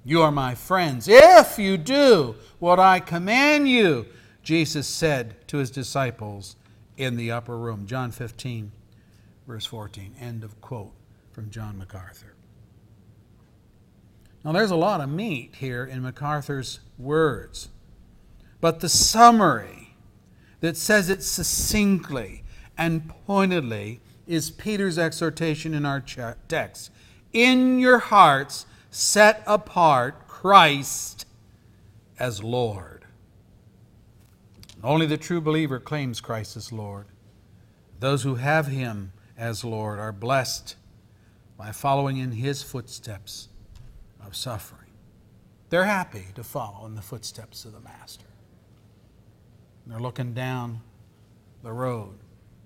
You 0.06 0.22
are 0.22 0.32
my 0.32 0.56
friends 0.56 1.08
if 1.10 1.60
you 1.60 1.78
do 1.78 2.36
what 2.60 2.80
I 2.80 3.02
command 3.02 3.68
you, 3.68 4.06
Jesus 4.42 4.88
said 4.88 5.46
to 5.50 5.58
his 5.58 5.70
disciples 5.70 6.56
in 6.96 7.18
the 7.18 7.32
upper 7.32 7.58
room. 7.58 7.86
John 7.86 8.12
15, 8.12 8.72
verse 9.46 9.66
14. 9.66 10.16
End 10.20 10.46
of 10.46 10.60
quote 10.62 10.94
from 11.34 11.50
John 11.50 11.78
MacArthur. 11.78 12.34
Now, 14.44 14.54
there's 14.54 14.72
a 14.72 14.76
lot 14.76 15.02
of 15.02 15.10
meat 15.10 15.56
here 15.58 15.84
in 15.86 16.02
MacArthur's 16.02 16.80
words, 16.98 17.70
but 18.62 18.80
the 18.80 18.90
summary 18.90 19.96
that 20.62 20.78
says 20.78 21.10
it 21.10 21.24
succinctly 21.24 22.44
and 22.78 23.10
pointedly 23.26 24.00
is 24.28 24.50
Peter's 24.50 24.98
exhortation 24.98 25.74
in 25.74 25.86
our 25.86 26.02
text. 26.48 26.92
In 27.34 27.80
your 27.80 28.00
hearts, 28.00 28.66
set 28.92 29.44
apart 29.46 30.28
Christ 30.28 31.26
as 32.18 32.42
Lord. 32.42 33.06
Only 34.82 35.06
the 35.06 35.18
true 35.18 35.42
believer 35.42 35.80
claims 35.80 36.22
Christ 36.22 36.56
as 36.56 36.72
Lord. 36.72 37.08
Those 38.00 38.24
who 38.24 38.36
have 38.36 38.68
Him 38.68 39.12
as 39.38 39.66
Lord 39.66 40.00
are 40.00 40.14
blessed 40.14 40.78
by 41.58 41.72
following 41.72 42.18
in 42.18 42.32
His 42.34 42.64
footsteps 42.64 43.50
of 44.30 44.36
suffering. 44.36 44.92
They're 45.70 45.86
happy 45.86 46.28
to 46.36 46.44
follow 46.44 46.86
in 46.86 46.94
the 46.94 47.02
footsteps 47.02 47.66
of 47.66 47.74
the 47.74 47.80
Master. 47.80 48.28
They're 49.88 50.00
looking 50.00 50.36
down 50.36 50.82
the 51.64 51.74
road 51.74 52.20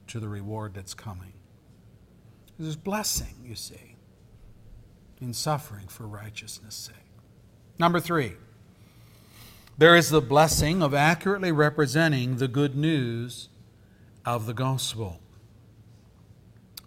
to 0.07 0.19
the 0.19 0.27
reward 0.27 0.73
that's 0.73 0.93
coming. 0.93 1.31
There's 2.59 2.75
blessing, 2.75 3.35
you 3.45 3.55
see, 3.55 3.95
in 5.21 5.33
suffering 5.33 5.87
for 5.87 6.05
righteousness' 6.05 6.75
sake. 6.75 6.95
Number 7.79 8.01
three, 8.01 8.33
there 9.77 9.95
is 9.95 10.09
the 10.09 10.21
blessing 10.21 10.83
of 10.83 10.93
accurately 10.93 11.53
representing 11.53 12.37
the 12.37 12.49
good 12.49 12.75
news 12.75 13.47
of 14.25 14.47
the 14.47 14.53
gospel. 14.53 15.21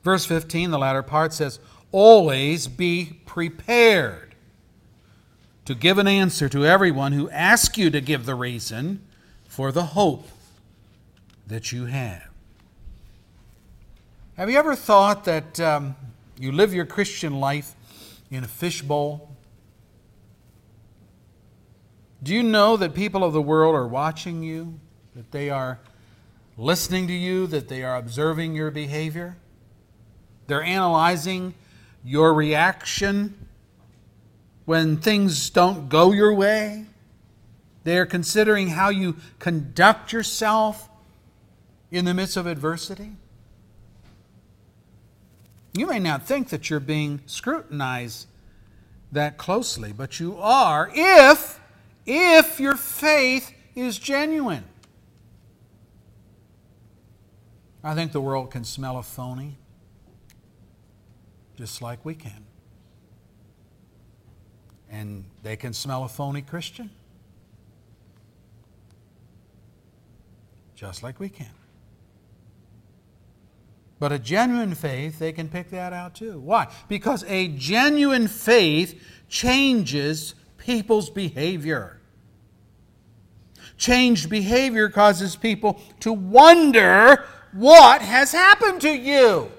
Verse 0.05 0.27
15, 0.27 0.71
the 0.71 0.79
latter 0.79 1.03
part 1.03 1.33
says, 1.33 1.61
Always 1.93 2.69
be 2.69 3.21
prepared 3.25 4.26
to 5.67 5.75
give 5.75 5.99
an 5.99 6.07
answer 6.07 6.49
to 6.49 6.65
everyone 6.65 7.13
who 7.13 7.29
asks 7.31 7.77
you 7.77 7.91
to 7.91 8.01
give 8.01 8.25
the 8.25 8.35
reason 8.35 9.05
for 9.49 9.73
the 9.73 9.87
hope 9.87 10.29
that 11.47 11.73
you 11.73 11.87
have. 11.87 12.29
Have 14.37 14.49
you 14.49 14.59
ever 14.59 14.77
thought 14.77 15.25
that 15.25 15.59
um, 15.59 15.97
you 16.39 16.53
live 16.53 16.73
your 16.73 16.87
Christian 16.87 17.41
life 17.41 17.75
in 18.31 18.45
a 18.45 18.49
fishbowl? 18.49 19.35
Do 22.23 22.33
you 22.33 22.45
know 22.45 22.77
that 22.77 22.95
people 22.95 23.25
of 23.25 23.33
the 23.33 23.43
world 23.43 23.75
are 23.75 23.89
watching 23.89 24.43
you, 24.43 24.79
that 25.17 25.33
they 25.33 25.51
are 25.51 25.81
listening 26.57 27.09
to 27.09 27.13
you, 27.13 27.47
that 27.49 27.69
they 27.69 27.83
are 27.83 27.97
observing 27.97 28.55
your 28.55 28.71
behavior? 28.71 29.37
They're 30.47 30.63
analyzing 30.63 31.55
your 32.05 32.35
reaction 32.35 33.46
when 34.67 34.99
things 34.99 35.49
don't 35.49 35.89
go 35.89 36.13
your 36.13 36.35
way. 36.35 36.85
They 37.85 37.99
are 37.99 38.07
considering 38.07 38.69
how 38.69 38.91
you 38.91 39.17
conduct 39.39 40.13
yourself 40.13 40.91
in 41.91 42.05
the 42.05 42.13
midst 42.13 42.37
of 42.37 42.47
adversity. 42.47 43.13
You 45.73 45.87
may 45.87 46.01
not 46.01 46.27
think 46.27 46.49
that 46.49 46.69
you're 46.69 46.81
being 46.81 47.21
scrutinized 47.27 48.27
that 49.13 49.39
closely, 49.39 49.93
but 49.93 50.19
you 50.19 50.37
are 50.39 50.91
if 50.93 51.61
if 52.05 52.61
your 52.61 52.77
faith 52.77 53.53
is 53.75 53.99
genuine. 53.99 54.65
I 57.85 57.95
think 57.95 58.11
the 58.11 58.21
world 58.21 58.51
can 58.51 58.65
smell 58.65 58.99
a 58.99 59.03
phony 59.03 59.59
just 61.57 61.81
like 61.81 62.05
we 62.05 62.15
can. 62.15 62.46
And 64.91 65.25
they 65.43 65.57
can 65.57 65.73
smell 65.73 66.05
a 66.05 66.09
phony 66.09 66.43
Christian 66.43 66.91
just 70.77 71.03
like 71.03 71.19
we 71.19 71.29
can. 71.29 71.51
But 73.99 74.13
a 74.13 74.19
genuine 74.19 74.75
faith, 74.75 75.19
they 75.19 75.33
can 75.33 75.49
pick 75.49 75.71
that 75.71 75.95
out 75.95 76.15
too. 76.15 76.39
Why? 76.39 76.69
Because 76.87 77.25
a 77.25 77.49
genuine 77.49 78.29
faith 78.29 79.03
changes 79.29 80.35
people's 80.59 81.09
behavior. 81.09 81.99
Changed 83.79 84.29
behavior 84.29 84.91
causes 84.91 85.35
people 85.35 85.81
to 86.01 86.13
wonder 86.13 87.25
what 87.53 88.03
has 88.03 88.33
happened 88.33 88.83
to 88.83 88.91
you. 88.91 89.51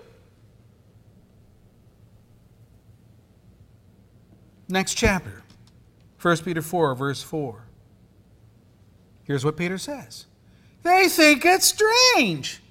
Next 4.70 4.96
chapter, 4.96 5.44
1 6.22 6.38
Peter 6.40 6.62
4, 6.62 6.96
verse 6.96 7.24
4. 7.24 7.64
Here's 9.24 9.46
what 9.46 9.58
Peter 9.58 9.78
says 9.78 10.26
They 10.84 11.08
think 11.08 11.46
it 11.46 11.64
strange 11.64 12.62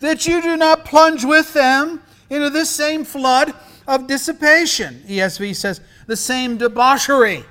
that 0.00 0.26
you 0.26 0.42
do 0.42 0.56
not 0.56 0.84
plunge 0.84 1.24
with 1.24 1.52
them 1.54 2.02
into 2.30 2.50
this 2.50 2.70
same 2.70 3.04
flood 3.04 3.54
of 3.86 4.06
dissipation. 4.06 5.02
ESV 5.06 5.56
says, 5.56 5.80
the 6.06 6.16
same 6.16 6.56
debauchery. 6.56 7.44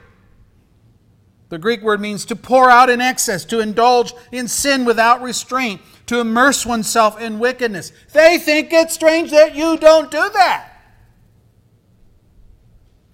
The 1.49 1.57
Greek 1.57 1.81
word 1.81 2.01
means 2.01 2.25
to 2.25 2.35
pour 2.35 2.69
out 2.69 2.89
in 2.89 2.99
excess, 2.99 3.45
to 3.45 3.59
indulge 3.59 4.13
in 4.31 4.47
sin 4.47 4.83
without 4.85 5.21
restraint, 5.21 5.81
to 6.07 6.19
immerse 6.19 6.65
oneself 6.65 7.19
in 7.19 7.39
wickedness. 7.39 7.91
They 8.13 8.37
think 8.37 8.73
it's 8.73 8.93
strange 8.93 9.31
that 9.31 9.55
you 9.55 9.77
don't 9.77 10.11
do 10.11 10.29
that 10.33 10.73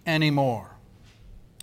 anymore. 0.06 0.73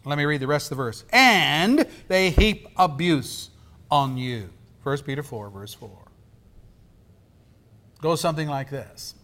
Let 0.05 0.17
me 0.19 0.25
read 0.25 0.41
the 0.41 0.47
rest 0.47 0.71
of 0.71 0.79
the 0.79 0.85
verse. 0.85 1.05
And 1.13 1.87
they 2.09 2.31
heap 2.31 2.69
abuse 2.77 3.51
on 3.91 4.17
you. 4.17 4.51
1 4.83 4.99
Peter 5.03 5.23
4, 5.23 5.51
verse 5.51 5.75
4 5.75 5.91
goes 8.01 8.21
something 8.21 8.49
like 8.49 8.71
this. 8.71 9.15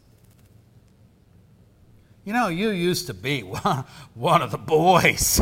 You 2.25 2.33
know, 2.33 2.49
you 2.49 2.71
used 2.71 3.07
to 3.07 3.15
be 3.15 3.41
one, 4.15 4.43
of 4.43 4.51
the 4.51 4.59
boys. 4.59 5.41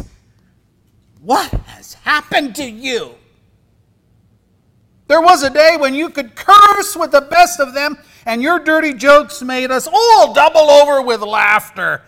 What 1.20 1.50
has 1.50 1.94
happened 1.94 2.54
to 2.56 2.64
you? 2.64 3.14
There 5.06 5.20
was 5.20 5.42
a 5.42 5.50
day 5.50 5.76
when 5.78 5.94
you 5.94 6.10
could 6.10 6.34
curse 6.34 6.96
with 6.96 7.10
the 7.10 7.22
best 7.22 7.60
of 7.60 7.74
them, 7.74 7.96
and 8.26 8.42
your 8.42 8.58
dirty 8.58 8.94
jokes 8.94 9.42
made 9.42 9.70
us 9.70 9.86
all 9.90 10.32
double 10.32 10.70
over 10.70 11.02
with 11.02 11.20
laughter. 11.20 12.02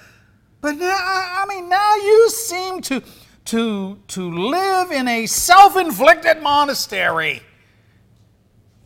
But 0.66 0.78
now, 0.78 0.96
I 0.98 1.46
mean, 1.48 1.68
now 1.68 1.94
you 1.94 2.28
seem 2.28 2.80
to, 2.82 3.00
to, 3.44 4.00
to 4.08 4.48
live 4.48 4.90
in 4.90 5.06
a 5.06 5.26
self 5.26 5.76
inflicted 5.76 6.42
monastery. 6.42 7.40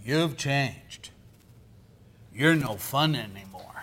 You've 0.05 0.37
changed. 0.37 1.09
You're 2.35 2.55
no 2.55 2.77
fun 2.77 3.15
anymore. 3.15 3.83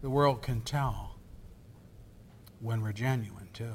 The 0.00 0.10
world 0.10 0.42
can 0.42 0.60
tell 0.60 1.16
when 2.60 2.80
we're 2.80 2.92
genuine, 2.92 3.48
too. 3.52 3.74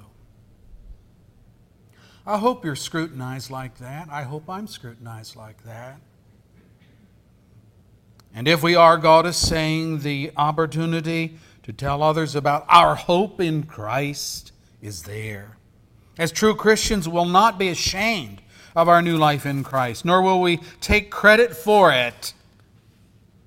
I 2.25 2.37
hope 2.37 2.63
you're 2.63 2.77
scrutinized 2.77 3.51
like 3.51 3.79
that. 3.79 4.07
I 4.09 4.23
hope 4.23 4.49
I'm 4.49 4.65
scrutinized 4.65 5.35
like 5.35 5.61
that. 5.65 5.99
And 8.37 8.47
if 8.47 8.61
we 8.61 8.75
are, 8.75 8.97
God 8.97 9.25
is 9.25 9.35
saying 9.35 10.01
the 10.01 10.31
opportunity 10.37 11.39
to 11.63 11.73
tell 11.73 12.03
others 12.03 12.35
about 12.35 12.67
our 12.69 12.93
hope 12.93 13.41
in 13.41 13.63
Christ 13.63 14.51
is 14.79 15.01
there. 15.01 15.57
As 16.19 16.31
true 16.31 16.53
Christians, 16.53 17.09
will 17.09 17.25
not 17.25 17.57
be 17.57 17.69
ashamed 17.69 18.43
of 18.75 18.87
our 18.87 19.01
new 19.01 19.17
life 19.17 19.47
in 19.47 19.63
Christ, 19.63 20.05
nor 20.05 20.21
will 20.21 20.39
we 20.39 20.57
take 20.81 21.09
credit 21.09 21.55
for 21.57 21.91
it 21.91 22.35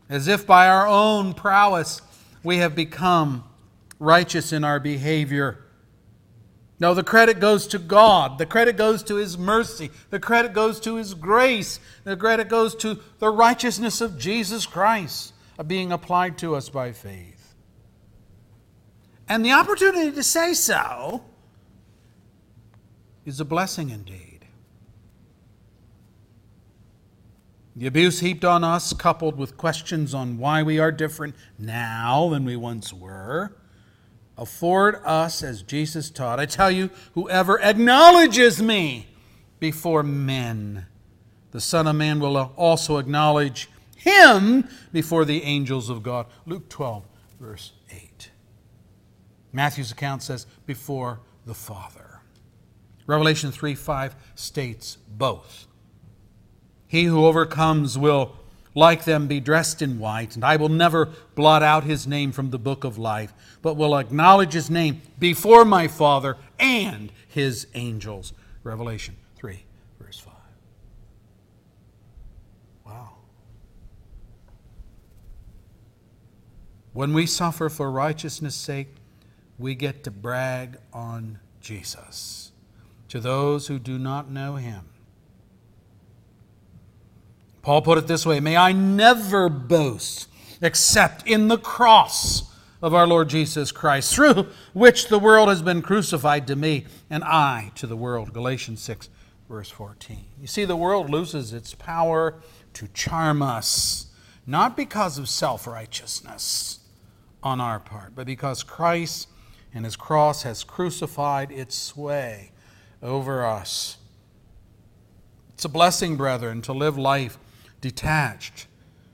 as 0.08 0.26
if 0.26 0.44
by 0.44 0.66
our 0.66 0.88
own 0.88 1.34
prowess 1.34 2.02
we 2.42 2.56
have 2.56 2.74
become 2.74 3.44
righteous 4.00 4.52
in 4.52 4.64
our 4.64 4.80
behavior. 4.80 5.60
No, 6.80 6.94
the 6.94 7.04
credit 7.04 7.40
goes 7.40 7.66
to 7.68 7.78
God. 7.78 8.38
The 8.38 8.46
credit 8.46 8.78
goes 8.78 9.02
to 9.04 9.16
His 9.16 9.36
mercy. 9.36 9.90
The 10.08 10.18
credit 10.18 10.54
goes 10.54 10.80
to 10.80 10.96
His 10.96 11.12
grace. 11.12 11.78
The 12.04 12.16
credit 12.16 12.48
goes 12.48 12.74
to 12.76 12.98
the 13.18 13.28
righteousness 13.28 14.00
of 14.00 14.18
Jesus 14.18 14.64
Christ 14.64 15.34
uh, 15.58 15.62
being 15.62 15.92
applied 15.92 16.38
to 16.38 16.56
us 16.56 16.70
by 16.70 16.92
faith. 16.92 17.54
And 19.28 19.44
the 19.44 19.52
opportunity 19.52 20.10
to 20.10 20.22
say 20.22 20.54
so 20.54 21.22
is 23.26 23.40
a 23.40 23.44
blessing 23.44 23.90
indeed. 23.90 24.46
The 27.76 27.86
abuse 27.86 28.20
heaped 28.20 28.44
on 28.44 28.64
us, 28.64 28.94
coupled 28.94 29.36
with 29.36 29.56
questions 29.56 30.14
on 30.14 30.38
why 30.38 30.62
we 30.62 30.78
are 30.78 30.90
different 30.90 31.36
now 31.58 32.30
than 32.30 32.44
we 32.44 32.56
once 32.56 32.92
were, 32.92 33.54
afford 34.40 34.96
us 35.04 35.42
as 35.42 35.62
Jesus 35.62 36.10
taught. 36.10 36.40
I 36.40 36.46
tell 36.46 36.70
you, 36.70 36.90
whoever 37.12 37.60
acknowledges 37.60 38.60
me 38.60 39.06
before 39.60 40.02
men, 40.02 40.86
the 41.50 41.60
Son 41.60 41.86
of 41.86 41.94
Man 41.94 42.18
will 42.18 42.36
also 42.56 42.96
acknowledge 42.96 43.68
him 43.96 44.66
before 44.92 45.26
the 45.26 45.42
angels 45.42 45.90
of 45.90 46.02
God. 46.02 46.26
Luke 46.46 46.70
12, 46.70 47.04
verse 47.38 47.72
8. 47.90 48.30
Matthew's 49.52 49.92
account 49.92 50.22
says, 50.22 50.46
before 50.64 51.20
the 51.44 51.54
Father. 51.54 52.20
Revelation 53.06 53.52
3 53.52 53.74
5 53.74 54.14
states 54.34 54.96
both. 55.08 55.66
He 56.86 57.04
who 57.04 57.26
overcomes 57.26 57.98
will, 57.98 58.36
like 58.80 59.04
them, 59.04 59.28
be 59.28 59.40
dressed 59.40 59.82
in 59.82 59.98
white, 59.98 60.34
and 60.34 60.42
I 60.42 60.56
will 60.56 60.70
never 60.70 61.10
blot 61.34 61.62
out 61.62 61.84
his 61.84 62.06
name 62.06 62.32
from 62.32 62.48
the 62.50 62.58
book 62.58 62.82
of 62.82 62.96
life, 62.96 63.32
but 63.60 63.76
will 63.76 63.94
acknowledge 63.94 64.54
his 64.54 64.70
name 64.70 65.02
before 65.18 65.66
my 65.66 65.86
Father 65.86 66.38
and 66.58 67.12
his 67.28 67.66
angels. 67.74 68.32
Revelation 68.64 69.16
3, 69.36 69.62
verse 70.00 70.18
5. 70.18 70.32
Wow. 72.86 73.10
When 76.94 77.12
we 77.12 77.26
suffer 77.26 77.68
for 77.68 77.90
righteousness' 77.90 78.54
sake, 78.54 78.88
we 79.58 79.74
get 79.74 80.02
to 80.04 80.10
brag 80.10 80.78
on 80.90 81.38
Jesus 81.60 82.52
to 83.08 83.20
those 83.20 83.66
who 83.66 83.78
do 83.78 83.98
not 83.98 84.30
know 84.30 84.56
him. 84.56 84.89
Paul 87.62 87.82
put 87.82 87.98
it 87.98 88.06
this 88.06 88.24
way 88.24 88.40
May 88.40 88.56
I 88.56 88.72
never 88.72 89.48
boast 89.48 90.28
except 90.62 91.26
in 91.26 91.48
the 91.48 91.58
cross 91.58 92.54
of 92.82 92.94
our 92.94 93.06
Lord 93.06 93.28
Jesus 93.28 93.72
Christ, 93.72 94.14
through 94.14 94.46
which 94.72 95.08
the 95.08 95.18
world 95.18 95.48
has 95.48 95.62
been 95.62 95.82
crucified 95.82 96.46
to 96.46 96.56
me, 96.56 96.86
and 97.10 97.22
I 97.24 97.72
to 97.74 97.86
the 97.86 97.96
world. 97.96 98.32
Galatians 98.32 98.80
6, 98.80 99.08
verse 99.48 99.68
14. 99.70 100.24
You 100.40 100.46
see, 100.46 100.64
the 100.64 100.76
world 100.76 101.10
loses 101.10 101.52
its 101.52 101.74
power 101.74 102.36
to 102.74 102.88
charm 102.88 103.42
us, 103.42 104.06
not 104.46 104.76
because 104.76 105.18
of 105.18 105.28
self 105.28 105.66
righteousness 105.66 106.80
on 107.42 107.60
our 107.60 107.80
part, 107.80 108.14
but 108.14 108.26
because 108.26 108.62
Christ 108.62 109.28
and 109.74 109.84
his 109.84 109.96
cross 109.96 110.42
has 110.42 110.64
crucified 110.64 111.52
its 111.52 111.76
sway 111.76 112.52
over 113.02 113.44
us. 113.44 113.98
It's 115.54 115.64
a 115.64 115.68
blessing, 115.68 116.16
brethren, 116.16 116.62
to 116.62 116.72
live 116.72 116.96
life 116.96 117.38
detached 117.80 118.66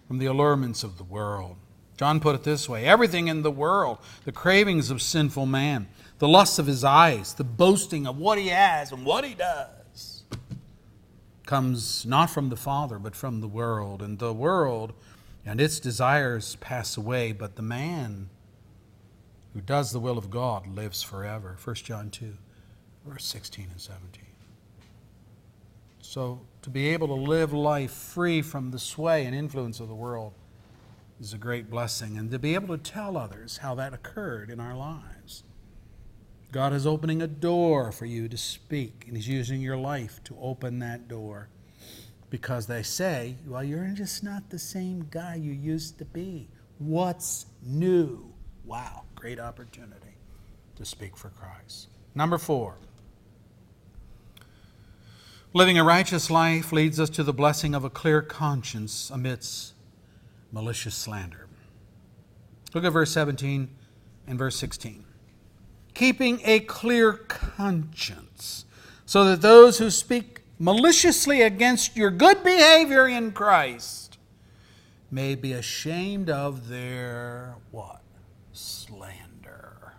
from 0.06 0.18
the 0.18 0.26
allurements 0.26 0.82
of 0.82 0.98
the 0.98 1.04
world. 1.04 1.56
John 1.96 2.20
put 2.20 2.34
it 2.34 2.42
this 2.42 2.68
way 2.68 2.84
everything 2.84 3.28
in 3.28 3.42
the 3.42 3.50
world, 3.50 3.98
the 4.24 4.32
cravings 4.32 4.90
of 4.90 5.00
sinful 5.00 5.46
man, 5.46 5.88
the 6.18 6.28
lusts 6.28 6.58
of 6.58 6.66
his 6.66 6.84
eyes, 6.84 7.34
the 7.34 7.44
boasting 7.44 8.06
of 8.06 8.18
what 8.18 8.38
he 8.38 8.48
has 8.48 8.92
and 8.92 9.04
what 9.04 9.24
he 9.24 9.34
does, 9.34 10.24
comes 11.46 12.04
not 12.04 12.28
from 12.28 12.48
the 12.50 12.56
Father, 12.56 12.98
but 12.98 13.16
from 13.16 13.40
the 13.40 13.48
world. 13.48 14.02
And 14.02 14.18
the 14.18 14.32
world 14.32 14.92
and 15.44 15.60
its 15.60 15.80
desires 15.80 16.56
pass 16.56 16.96
away, 16.96 17.32
but 17.32 17.56
the 17.56 17.62
man 17.62 18.28
who 19.54 19.60
does 19.60 19.92
the 19.92 20.00
will 20.00 20.18
of 20.18 20.30
God 20.30 20.66
lives 20.66 21.02
forever. 21.02 21.56
1 21.62 21.76
John 21.76 22.10
2, 22.10 22.36
verse 23.06 23.24
16 23.24 23.68
and 23.70 23.80
17. 23.80 24.22
So, 26.02 26.40
to 26.66 26.70
be 26.70 26.88
able 26.88 27.06
to 27.06 27.14
live 27.14 27.52
life 27.52 27.92
free 27.92 28.42
from 28.42 28.72
the 28.72 28.78
sway 28.80 29.24
and 29.24 29.36
influence 29.36 29.78
of 29.78 29.86
the 29.86 29.94
world 29.94 30.32
is 31.20 31.32
a 31.32 31.38
great 31.38 31.70
blessing. 31.70 32.18
And 32.18 32.28
to 32.32 32.40
be 32.40 32.54
able 32.54 32.76
to 32.76 32.82
tell 32.82 33.16
others 33.16 33.58
how 33.58 33.76
that 33.76 33.94
occurred 33.94 34.50
in 34.50 34.58
our 34.58 34.76
lives. 34.76 35.44
God 36.50 36.72
is 36.72 36.84
opening 36.84 37.22
a 37.22 37.28
door 37.28 37.92
for 37.92 38.04
you 38.04 38.26
to 38.26 38.36
speak, 38.36 39.04
and 39.06 39.16
He's 39.16 39.28
using 39.28 39.60
your 39.60 39.76
life 39.76 40.18
to 40.24 40.36
open 40.40 40.80
that 40.80 41.06
door. 41.06 41.50
Because 42.30 42.66
they 42.66 42.82
say, 42.82 43.36
well, 43.46 43.62
you're 43.62 43.86
just 43.94 44.24
not 44.24 44.50
the 44.50 44.58
same 44.58 45.06
guy 45.08 45.36
you 45.36 45.52
used 45.52 45.98
to 45.98 46.04
be. 46.04 46.48
What's 46.78 47.46
new? 47.62 48.34
Wow, 48.64 49.04
great 49.14 49.38
opportunity 49.38 50.16
to 50.74 50.84
speak 50.84 51.16
for 51.16 51.28
Christ. 51.28 51.90
Number 52.16 52.38
four, 52.38 52.74
living 55.56 55.78
a 55.78 55.84
righteous 55.84 56.28
life 56.28 56.70
leads 56.70 57.00
us 57.00 57.08
to 57.08 57.22
the 57.22 57.32
blessing 57.32 57.74
of 57.74 57.82
a 57.82 57.88
clear 57.88 58.20
conscience 58.20 59.08
amidst 59.08 59.72
malicious 60.52 60.94
slander. 60.94 61.46
Look 62.74 62.84
at 62.84 62.92
verse 62.92 63.10
17 63.12 63.70
and 64.26 64.38
verse 64.38 64.54
16. 64.56 65.02
Keeping 65.94 66.42
a 66.44 66.60
clear 66.60 67.14
conscience, 67.14 68.66
so 69.06 69.24
that 69.24 69.40
those 69.40 69.78
who 69.78 69.88
speak 69.88 70.42
maliciously 70.58 71.40
against 71.40 71.96
your 71.96 72.10
good 72.10 72.44
behavior 72.44 73.08
in 73.08 73.32
Christ 73.32 74.18
may 75.10 75.34
be 75.34 75.54
ashamed 75.54 76.28
of 76.28 76.68
their 76.68 77.54
what? 77.70 78.02
Slander, 78.52 79.94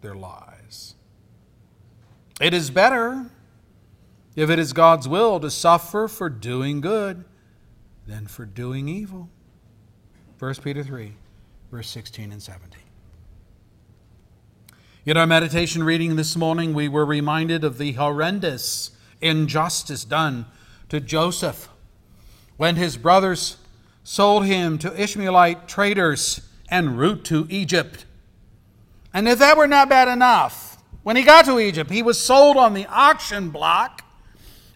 their 0.00 0.16
lies. 0.16 0.96
It 2.40 2.52
is 2.52 2.70
better, 2.70 3.26
if 4.36 4.50
it 4.50 4.58
is 4.58 4.72
God's 4.72 5.08
will, 5.08 5.40
to 5.40 5.50
suffer 5.50 6.06
for 6.06 6.28
doing 6.28 6.80
good 6.80 7.24
than 8.06 8.26
for 8.26 8.44
doing 8.44 8.86
evil. 8.88 9.30
1 10.38 10.54
Peter 10.56 10.84
3, 10.84 11.14
verse 11.70 11.88
16 11.88 12.30
and 12.30 12.42
17. 12.42 12.80
In 15.06 15.16
our 15.16 15.26
meditation 15.26 15.82
reading 15.82 16.16
this 16.16 16.36
morning, 16.36 16.74
we 16.74 16.88
were 16.88 17.06
reminded 17.06 17.64
of 17.64 17.78
the 17.78 17.92
horrendous 17.92 18.90
injustice 19.20 20.04
done 20.04 20.46
to 20.88 21.00
Joseph 21.00 21.68
when 22.56 22.76
his 22.76 22.96
brothers 22.96 23.56
sold 24.04 24.46
him 24.46 24.78
to 24.78 25.00
Ishmaelite 25.00 25.66
traders 25.66 26.40
en 26.70 26.96
route 26.96 27.24
to 27.24 27.46
Egypt. 27.48 28.04
And 29.14 29.26
if 29.28 29.38
that 29.38 29.56
were 29.56 29.66
not 29.66 29.88
bad 29.88 30.08
enough, 30.08 30.82
when 31.02 31.16
he 31.16 31.22
got 31.22 31.44
to 31.46 31.58
Egypt, 31.58 31.90
he 31.90 32.02
was 32.02 32.20
sold 32.20 32.56
on 32.56 32.74
the 32.74 32.86
auction 32.86 33.50
block 33.50 34.02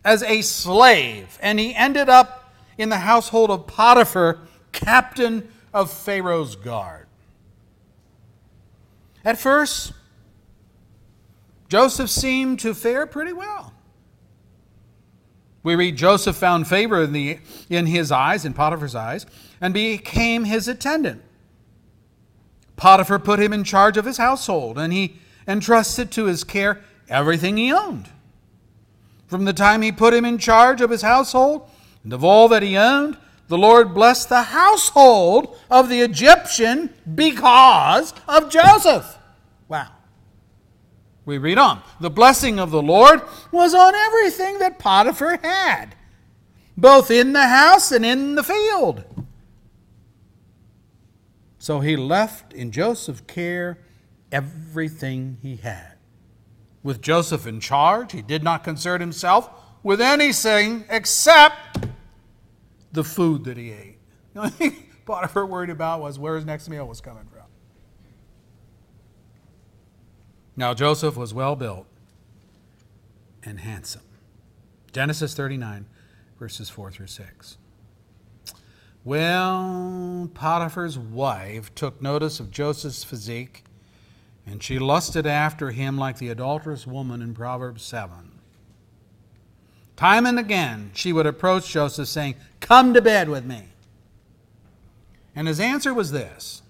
as 0.04 0.22
a 0.22 0.42
slave, 0.42 1.38
and 1.42 1.58
he 1.58 1.74
ended 1.74 2.08
up 2.08 2.52
in 2.78 2.88
the 2.88 2.98
household 2.98 3.50
of 3.50 3.66
Potiphar 3.66 4.38
captain 4.72 5.50
of 5.72 5.90
Pharaoh's 5.90 6.56
guard. 6.56 7.06
At 9.24 9.38
first, 9.38 9.92
Joseph 11.68 12.10
seemed 12.10 12.60
to 12.60 12.74
fare 12.74 13.06
pretty 13.06 13.32
well. 13.32 13.74
We 15.62 15.74
read 15.74 15.96
Joseph 15.96 16.36
found 16.36 16.66
favor 16.66 17.02
in, 17.02 17.12
the, 17.12 17.38
in 17.68 17.86
his 17.86 18.10
eyes, 18.10 18.44
in 18.44 18.54
Potiphar's 18.54 18.94
eyes, 18.94 19.26
and 19.60 19.74
became 19.74 20.44
his 20.44 20.68
attendant. 20.68 21.22
Potiphar 22.76 23.18
put 23.18 23.38
him 23.38 23.52
in 23.52 23.62
charge 23.62 23.98
of 23.98 24.06
his 24.06 24.16
household, 24.16 24.78
and 24.78 24.90
he 24.90 25.18
entrusted 25.46 26.10
to 26.12 26.24
his 26.24 26.44
care 26.44 26.80
everything 27.10 27.58
he 27.58 27.70
owned. 27.70 28.08
From 29.30 29.44
the 29.44 29.52
time 29.52 29.80
he 29.80 29.92
put 29.92 30.12
him 30.12 30.24
in 30.24 30.38
charge 30.38 30.80
of 30.80 30.90
his 30.90 31.02
household 31.02 31.70
and 32.02 32.12
of 32.12 32.24
all 32.24 32.48
that 32.48 32.64
he 32.64 32.76
owned, 32.76 33.16
the 33.46 33.56
Lord 33.56 33.94
blessed 33.94 34.28
the 34.28 34.42
household 34.42 35.56
of 35.70 35.88
the 35.88 36.00
Egyptian 36.00 36.92
because 37.14 38.12
of 38.26 38.50
Joseph. 38.50 39.18
Wow. 39.68 39.92
We 41.24 41.38
read 41.38 41.58
on. 41.58 41.80
The 42.00 42.10
blessing 42.10 42.58
of 42.58 42.72
the 42.72 42.82
Lord 42.82 43.22
was 43.52 43.72
on 43.72 43.94
everything 43.94 44.58
that 44.58 44.80
Potiphar 44.80 45.38
had, 45.44 45.94
both 46.76 47.08
in 47.08 47.32
the 47.32 47.46
house 47.46 47.92
and 47.92 48.04
in 48.04 48.34
the 48.34 48.42
field. 48.42 49.04
So 51.60 51.78
he 51.78 51.94
left 51.94 52.52
in 52.52 52.72
Joseph's 52.72 53.20
care 53.28 53.78
everything 54.32 55.38
he 55.40 55.54
had. 55.54 55.89
With 56.82 57.00
Joseph 57.02 57.46
in 57.46 57.60
charge, 57.60 58.12
he 58.12 58.22
did 58.22 58.42
not 58.42 58.64
concern 58.64 59.00
himself 59.00 59.50
with 59.82 60.00
anything 60.00 60.84
except 60.88 61.86
the 62.92 63.04
food 63.04 63.44
that 63.44 63.56
he 63.56 63.70
ate. 63.70 63.96
The 64.32 64.40
only 64.40 64.50
thing 64.52 64.86
Potiphar 65.06 65.44
worried 65.44 65.70
about 65.70 66.00
was 66.00 66.16
where 66.16 66.36
his 66.36 66.44
next 66.44 66.68
meal 66.68 66.86
was 66.86 67.00
coming 67.00 67.26
from. 67.32 67.46
Now 70.56 70.72
Joseph 70.72 71.16
was 71.16 71.34
well 71.34 71.56
built 71.56 71.86
and 73.42 73.58
handsome. 73.58 74.02
Genesis 74.92 75.34
39, 75.34 75.86
verses 76.38 76.70
4 76.70 76.92
through 76.92 77.06
6. 77.08 77.58
Well, 79.02 80.30
Potiphar's 80.34 80.98
wife 80.98 81.74
took 81.74 82.02
notice 82.02 82.38
of 82.38 82.50
Joseph's 82.50 83.02
physique, 83.02 83.64
and 84.50 84.62
she 84.62 84.78
lusted 84.78 85.26
after 85.26 85.70
him 85.70 85.96
like 85.96 86.18
the 86.18 86.28
adulterous 86.28 86.86
woman 86.86 87.22
in 87.22 87.34
Proverbs 87.34 87.84
7. 87.84 88.32
Time 89.96 90.26
and 90.26 90.38
again, 90.38 90.90
she 90.92 91.12
would 91.12 91.26
approach 91.26 91.70
Joseph 91.70 92.08
saying, 92.08 92.34
Come 92.58 92.92
to 92.94 93.00
bed 93.00 93.28
with 93.28 93.44
me. 93.44 93.68
And 95.36 95.46
his 95.46 95.60
answer 95.60 95.94
was 95.94 96.10
this 96.10 96.62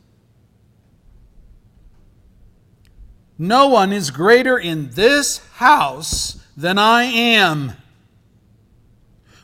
No 3.38 3.68
one 3.68 3.92
is 3.92 4.10
greater 4.10 4.58
in 4.58 4.90
this 4.90 5.38
house 5.54 6.44
than 6.56 6.76
I 6.76 7.04
am. 7.04 7.72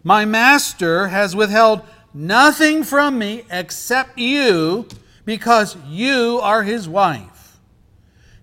My 0.05 0.27
master 0.27 1.09
has 1.09 1.35
withheld 1.35 1.83
nothing 2.13 2.85
from 2.85 3.19
me 3.19 3.45
except 3.51 4.19
you, 4.19 4.87
because 5.25 5.77
you 5.89 6.39
are 6.43 6.63
his 6.63 6.87
wife. 6.87 7.36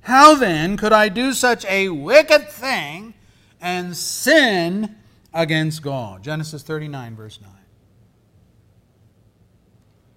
How 0.03 0.35
then 0.35 0.75
could 0.75 0.91
I 0.91 1.09
do 1.09 1.33
such 1.33 1.65
a 1.65 1.89
wicked 1.89 2.49
thing 2.49 3.13
and 3.61 3.95
sin 3.95 4.95
against 5.33 5.81
God? 5.81 6.23
Genesis 6.23 6.61
39, 6.61 7.15
verse 7.15 7.39
9. 7.41 7.49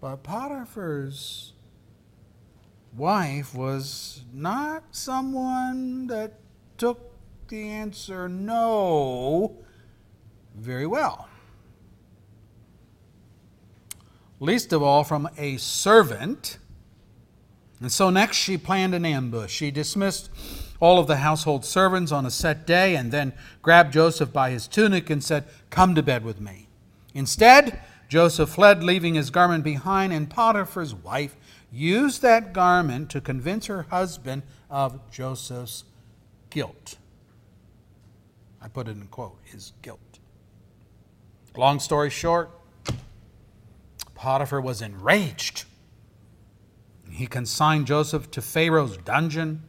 But 0.01 0.23
Potiphar's 0.25 1.53
wife 2.97 3.55
was 3.55 4.23
not 4.33 4.85
someone 4.91 6.09
that 6.09 6.35
took 6.79 7.13
the 7.49 7.69
answer 7.69 8.29
no 8.29 9.57
very 10.57 10.87
well. 10.87 11.29
Least 14.41 14.73
of 14.73 14.83
all 14.83 15.05
from 15.05 15.29
a 15.39 15.57
servant. 15.59 16.59
And 17.81 17.93
so 17.93 18.11
next 18.11 18.37
she 18.37 18.57
planned 18.57 18.95
an 18.95 19.05
ambush. 19.05 19.53
She 19.53 19.71
dismissed 19.71 20.31
all 20.81 20.99
of 20.99 21.07
the 21.07 21.17
household 21.17 21.65
servants 21.65 22.13
on 22.13 22.27
a 22.27 22.31
set 22.31 22.67
day 22.67 22.97
and 22.97 23.13
then 23.13 23.33
grabbed 23.63 23.93
Joseph 23.93 24.33
by 24.33 24.51
his 24.51 24.67
tunic 24.67 25.11
and 25.11 25.23
said, 25.23 25.45
Come 25.71 25.95
to 25.95 26.03
bed 26.03 26.25
with 26.25 26.41
me. 26.41 26.69
Instead, 27.15 27.81
Joseph 28.09 28.51
fled, 28.51 28.85
leaving 28.85 29.15
his 29.15 29.31
garment 29.31 29.65
behind, 29.65 30.13
and 30.13 30.31
Potiphar's 30.31 30.95
wife 30.95 31.37
used 31.73 32.23
that 32.23 32.53
garment 32.53 33.11
to 33.11 33.21
convince 33.21 33.67
her 33.67 33.83
husband 33.83 34.43
of 34.71 35.01
Joseph's 35.11 35.85
guilt. 36.51 36.97
I 38.63 38.69
put 38.69 38.89
it 38.89 38.93
in 38.97 39.07
quote, 39.09 39.39
his 39.45 39.73
guilt. 39.83 40.01
Long 41.57 41.81
story 41.81 42.11
short, 42.11 42.51
Potiphar 44.15 44.61
was 44.61 44.83
enraged. 44.83 45.66
He 47.17 47.27
consigned 47.27 47.87
Joseph 47.87 48.31
to 48.33 48.43
Pharaoh's 48.43 48.99
dungeon, 48.99 49.63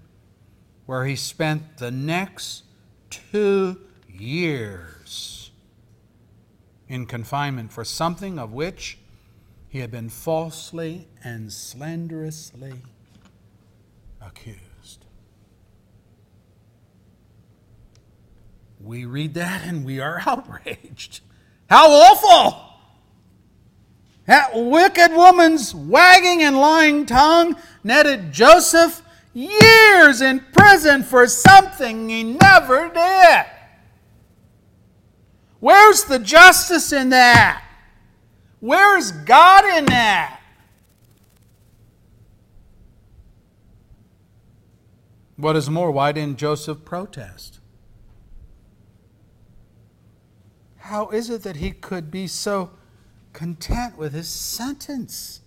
where 0.86 1.06
he 1.06 1.16
spent 1.16 1.78
the 1.78 1.92
next 1.92 2.64
two 3.10 3.80
years 4.06 5.52
in 6.90 7.06
confinement 7.06 7.72
for 7.72 7.86
something 7.86 8.38
of 8.38 8.52
which 8.52 8.98
he 9.70 9.80
had 9.80 9.90
been 9.90 10.10
falsely 10.10 11.08
and 11.24 11.54
slanderously 11.54 12.82
accused. 14.22 15.06
We 18.82 19.06
read 19.06 19.36
that 19.36 19.64
and 19.64 19.86
we 19.86 20.02
are 20.02 20.22
outraged. 20.26 21.22
How 21.70 21.90
awful! 21.90 22.67
That 24.28 24.52
wicked 24.54 25.14
woman's 25.14 25.74
wagging 25.74 26.44
and 26.44 26.58
lying 26.58 27.06
tongue 27.06 27.56
netted 27.84 28.34
Joseph 28.34 29.02
years 29.34 30.22
in 30.22 30.42
prison 30.52 31.02
for 31.02 31.28
something 31.28 32.10
he 32.10 32.24
never 32.24 32.90
did. 32.90 33.46
Where's 35.62 36.04
the 36.04 36.20
justice 36.20 36.92
in 36.92 37.10
that? 37.10 37.64
Where's 38.60 39.12
God 39.12 39.64
in 39.78 39.86
that? 39.86 40.42
What 45.38 45.56
is 45.56 45.70
more, 45.70 45.90
why 45.90 46.12
didn't 46.12 46.38
Joseph 46.38 46.84
protest? 46.84 47.60
How 50.78 51.10
is 51.10 51.30
it 51.30 51.44
that 51.44 51.58
he 51.58 51.72
could 51.72 52.12
be 52.12 52.28
so 52.28 52.72
content 53.38 53.96
with 54.00 54.14
his 54.14 54.28
sentence? 54.28 55.42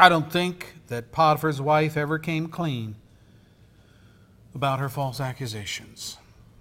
I 0.00 0.08
don't 0.08 0.32
think 0.32 0.76
that 0.86 1.12
Potiphar's 1.12 1.60
wife 1.60 1.98
ever 1.98 2.18
came 2.18 2.48
clean 2.48 2.96
about 4.54 4.78
her 4.78 4.88
false 4.88 5.20
accusations. 5.20 6.16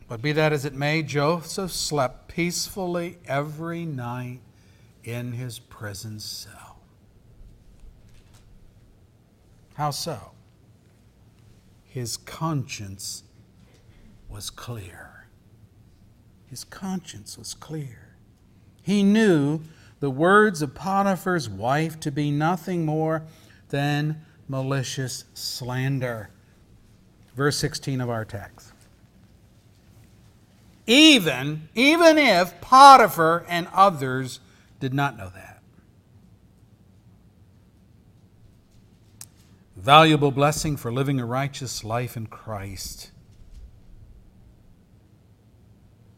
But 0.10 0.22
be 0.22 0.34
that 0.34 0.52
as 0.52 0.66
it 0.66 0.74
may, 0.74 1.02
Joseph 1.02 1.72
slept 1.72 2.28
peacefully 2.28 3.20
every 3.26 3.86
night 3.86 4.42
in 5.06 5.32
his 5.32 5.58
prison 5.58 6.20
cell. 6.20 6.80
How 9.76 9.92
so? 9.92 10.32
His 11.86 12.18
conscience 12.18 13.24
was 14.28 14.50
clear. 14.50 15.15
His 16.56 16.64
conscience 16.64 17.38
was 17.38 17.54
clear. 17.54 18.16
He 18.82 19.04
knew 19.04 19.60
the 20.00 20.10
words 20.10 20.62
of 20.62 20.74
Potiphar's 20.74 21.50
wife 21.50 22.00
to 22.00 22.12
be 22.12 22.32
nothing 22.32 22.86
more 22.86 23.24
than 23.72 24.22
malicious 24.48 25.26
slander. 25.34 26.30
Verse 27.36 27.58
16 27.58 28.00
of 28.00 28.10
our 28.10 28.24
text 28.24 28.72
even, 30.88 31.68
even 31.76 32.18
if 32.18 32.62
Potiphar 32.62 33.46
and 33.50 33.68
others 33.74 34.40
did 34.80 34.94
not 34.94 35.18
know 35.18 35.30
that. 35.36 35.62
Valuable 39.76 40.32
blessing 40.32 40.78
for 40.78 40.90
living 40.90 41.20
a 41.20 41.26
righteous 41.26 41.84
life 41.84 42.16
in 42.16 42.28
Christ 42.28 43.12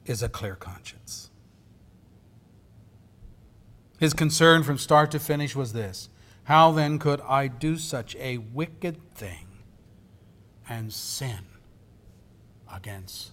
is 0.08 0.24
a 0.24 0.30
clear 0.30 0.56
conscience. 0.56 1.30
His 4.00 4.14
concern 4.14 4.64
from 4.64 4.78
start 4.78 5.12
to 5.12 5.20
finish 5.20 5.56
was 5.56 5.74
this 5.74 6.10
How 6.46 6.72
then 6.72 6.98
could 6.98 7.22
I 7.22 7.48
do 7.48 7.78
such 7.78 8.16
a 8.16 8.38
wicked 8.38 9.14
thing 9.14 9.48
and 10.70 10.92
sin 10.92 11.46
against 12.74 13.32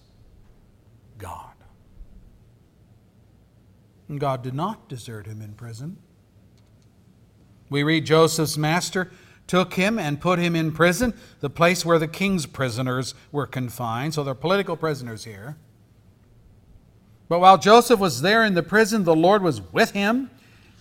God. 1.17 1.53
And 4.07 4.19
God 4.19 4.43
did 4.43 4.53
not 4.53 4.87
desert 4.87 5.25
him 5.25 5.41
in 5.41 5.53
prison. 5.53 5.97
We 7.69 7.83
read 7.83 8.05
Joseph's 8.05 8.57
master 8.57 9.11
took 9.47 9.75
him 9.75 9.99
and 9.99 10.19
put 10.19 10.39
him 10.39 10.55
in 10.55 10.71
prison, 10.71 11.13
the 11.39 11.49
place 11.49 11.85
where 11.85 11.99
the 11.99 12.07
king's 12.07 12.45
prisoners 12.45 13.13
were 13.31 13.45
confined. 13.45 14.13
So 14.13 14.23
they're 14.23 14.33
political 14.33 14.75
prisoners 14.75 15.23
here. 15.23 15.57
But 17.27 17.39
while 17.39 17.57
Joseph 17.57 17.99
was 17.99 18.21
there 18.21 18.43
in 18.43 18.53
the 18.53 18.63
prison, 18.63 19.03
the 19.03 19.15
Lord 19.15 19.41
was 19.41 19.61
with 19.71 19.91
him. 19.91 20.29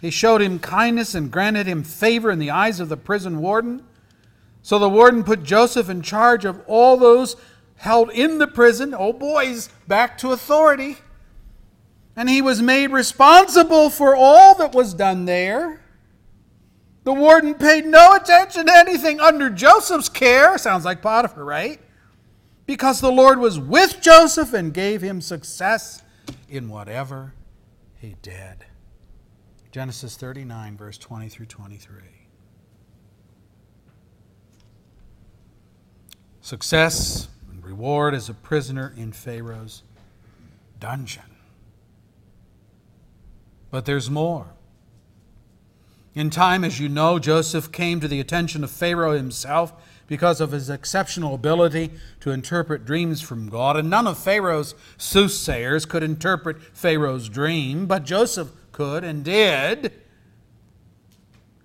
He 0.01 0.11
showed 0.11 0.43
him 0.43 0.59
kindness 0.59 1.15
and 1.15 1.31
granted 1.31 1.67
him 1.67 1.83
favor 1.83 2.31
in 2.31 2.39
the 2.39 2.51
eyes 2.51 2.81
of 2.81 2.91
the 2.91 2.97
prison 2.97 3.41
warden. 3.41 3.83
So 4.63 4.79
the 4.79 4.89
warden 4.89 5.25
put 5.25 5.43
Joseph 5.43 5.89
in 5.89 6.03
charge 6.03 6.45
of 6.45 6.63
all 6.67 6.97
those 6.97 7.37
held 7.77 8.11
in 8.11 8.39
the 8.39 8.47
prison. 8.47 8.95
Oh, 8.97 9.13
boys, 9.13 9.71
back 9.89 10.19
to 10.19 10.33
authority. 10.33 10.99
And 12.17 12.29
he 12.29 12.43
was 12.43 12.63
made 12.63 12.91
responsible 12.91 13.91
for 13.91 14.15
all 14.15 14.55
that 14.57 14.75
was 14.75 14.95
done 14.95 15.25
there. 15.25 15.81
The 17.05 17.13
warden 17.13 17.55
paid 17.55 17.85
no 17.85 18.15
attention 18.15 18.67
to 18.67 18.75
anything 18.75 19.21
under 19.21 19.51
Joseph's 19.51 20.09
care. 20.09 20.57
Sounds 20.57 20.85
like 20.85 21.03
Potiphar, 21.03 21.45
right? 21.45 21.81
Because 22.67 23.01
the 23.01 23.13
Lord 23.13 23.39
was 23.39 23.59
with 23.59 24.01
Joseph 24.01 24.55
and 24.55 24.73
gave 24.73 25.03
him 25.03 25.21
success 25.21 26.03
in 26.49 26.69
whatever 26.69 27.35
he 28.01 28.17
did. 28.23 28.65
Genesis 29.73 30.17
39, 30.17 30.77
verse 30.77 30.99
20 30.99 31.29
through 31.29 31.47
23. 31.47 31.99
Success 36.41 37.29
and 37.51 37.65
reward 37.65 38.15
as 38.15 38.29
a 38.29 38.35
prisoner 38.35 38.93
in 38.97 39.13
Pharaoh's 39.13 39.83
dungeon. 40.79 41.23
But 43.71 43.87
there's 43.87 44.11
more. 44.11 44.47
In 46.15 46.31
time, 46.31 46.63
as 46.63 46.79
you 46.79 46.89
know, 46.89 47.19
Joseph 47.19 47.73
came 47.73 47.99
to 47.99 48.07
the 48.07 48.21
attention 48.21 48.63
of 48.63 48.71
Pharaoh 48.71 49.17
himself 49.17 49.73
because 50.07 50.41
of 50.41 50.53
his 50.53 50.69
exceptional 50.69 51.35
ability 51.35 51.91
to 52.21 52.31
interpret 52.31 52.85
dreams 52.85 53.21
from 53.21 53.49
God. 53.49 53.77
And 53.77 53.89
none 53.89 54.07
of 54.07 54.19
Pharaoh's 54.19 54.75
soothsayers 54.99 55.87
could 55.87 56.03
interpret 56.03 56.63
Pharaoh's 56.63 57.29
dream, 57.29 57.87
but 57.87 58.05
Joseph 58.05 58.51
could 58.73 59.05
and 59.05 59.25
did. 59.25 59.93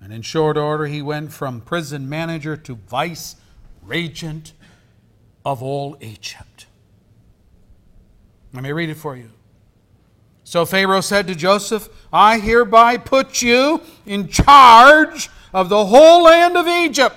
And 0.01 0.13
in 0.13 0.21
short 0.21 0.57
order, 0.57 0.85
he 0.85 1.01
went 1.01 1.33
from 1.33 1.61
prison 1.61 2.07
manager 2.07 2.55
to 2.55 2.75
vice 2.75 3.35
regent 3.83 4.53
of 5.45 5.61
all 5.61 5.97
Egypt. 5.99 6.67
Let 8.53 8.63
me 8.63 8.71
read 8.71 8.89
it 8.89 8.95
for 8.95 9.15
you. 9.15 9.31
So 10.43 10.65
Pharaoh 10.65 11.01
said 11.01 11.27
to 11.27 11.35
Joseph, 11.35 11.89
I 12.11 12.39
hereby 12.39 12.97
put 12.97 13.41
you 13.41 13.81
in 14.05 14.29
charge 14.29 15.29
of 15.53 15.69
the 15.69 15.85
whole 15.85 16.23
land 16.23 16.57
of 16.57 16.67
Egypt. 16.67 17.15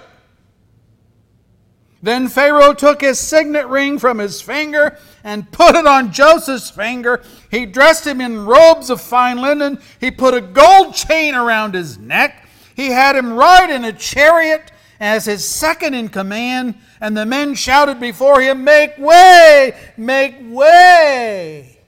Then 2.02 2.26
Pharaoh 2.26 2.74
took 2.74 3.00
his 3.00 3.20
signet 3.20 3.68
ring 3.68 3.96
from 3.98 4.18
his 4.18 4.42
finger 4.42 4.98
and 5.22 5.50
put 5.52 5.76
it 5.76 5.86
on 5.86 6.12
Joseph's 6.12 6.68
finger. 6.68 7.22
He 7.48 7.64
dressed 7.64 8.04
him 8.04 8.20
in 8.20 8.44
robes 8.44 8.90
of 8.90 9.00
fine 9.00 9.40
linen. 9.40 9.78
He 10.00 10.10
put 10.10 10.34
a 10.34 10.40
gold 10.40 10.94
chain 10.94 11.36
around 11.36 11.74
his 11.74 11.98
neck. 11.98 12.48
He 12.74 12.88
had 12.88 13.14
him 13.14 13.34
ride 13.34 13.70
in 13.70 13.84
a 13.84 13.92
chariot 13.92 14.72
as 14.98 15.26
his 15.26 15.44
second 15.44 15.94
in 15.94 16.08
command, 16.08 16.74
and 17.00 17.16
the 17.16 17.26
men 17.26 17.54
shouted 17.54 18.00
before 18.00 18.40
him, 18.40 18.64
Make 18.64 18.98
way! 18.98 19.74
Make 19.96 20.36
way! 20.40 21.78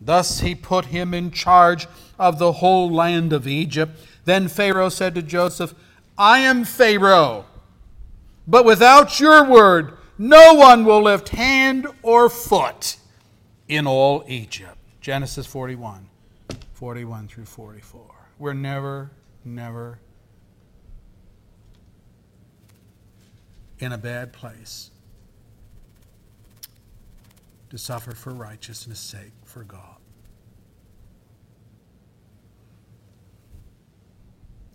Thus 0.00 0.40
he 0.40 0.54
put 0.54 0.86
him 0.86 1.12
in 1.12 1.32
charge 1.32 1.88
of 2.18 2.38
the 2.38 2.52
whole 2.52 2.88
land 2.88 3.32
of 3.32 3.48
Egypt. 3.48 3.98
Then 4.24 4.46
Pharaoh 4.46 4.88
said 4.88 5.16
to 5.16 5.22
Joseph, 5.22 5.74
I 6.16 6.38
am 6.38 6.64
Pharaoh 6.64 7.46
but 8.46 8.64
without 8.64 9.18
your 9.20 9.44
word, 9.44 9.96
no 10.18 10.54
one 10.54 10.84
will 10.84 11.02
lift 11.02 11.30
hand 11.30 11.86
or 12.02 12.28
foot 12.28 12.96
in 13.68 13.86
all 13.86 14.24
Egypt. 14.28 14.78
Genesis 15.00 15.46
41, 15.46 16.08
41 16.74 17.28
through 17.28 17.44
44. 17.44 18.02
We're 18.38 18.52
never, 18.52 19.10
never 19.44 19.98
in 23.78 23.92
a 23.92 23.98
bad 23.98 24.32
place 24.32 24.90
to 27.70 27.78
suffer 27.78 28.12
for 28.12 28.30
righteousness' 28.30 29.00
sake 29.00 29.32
for 29.44 29.64
God. 29.64 29.95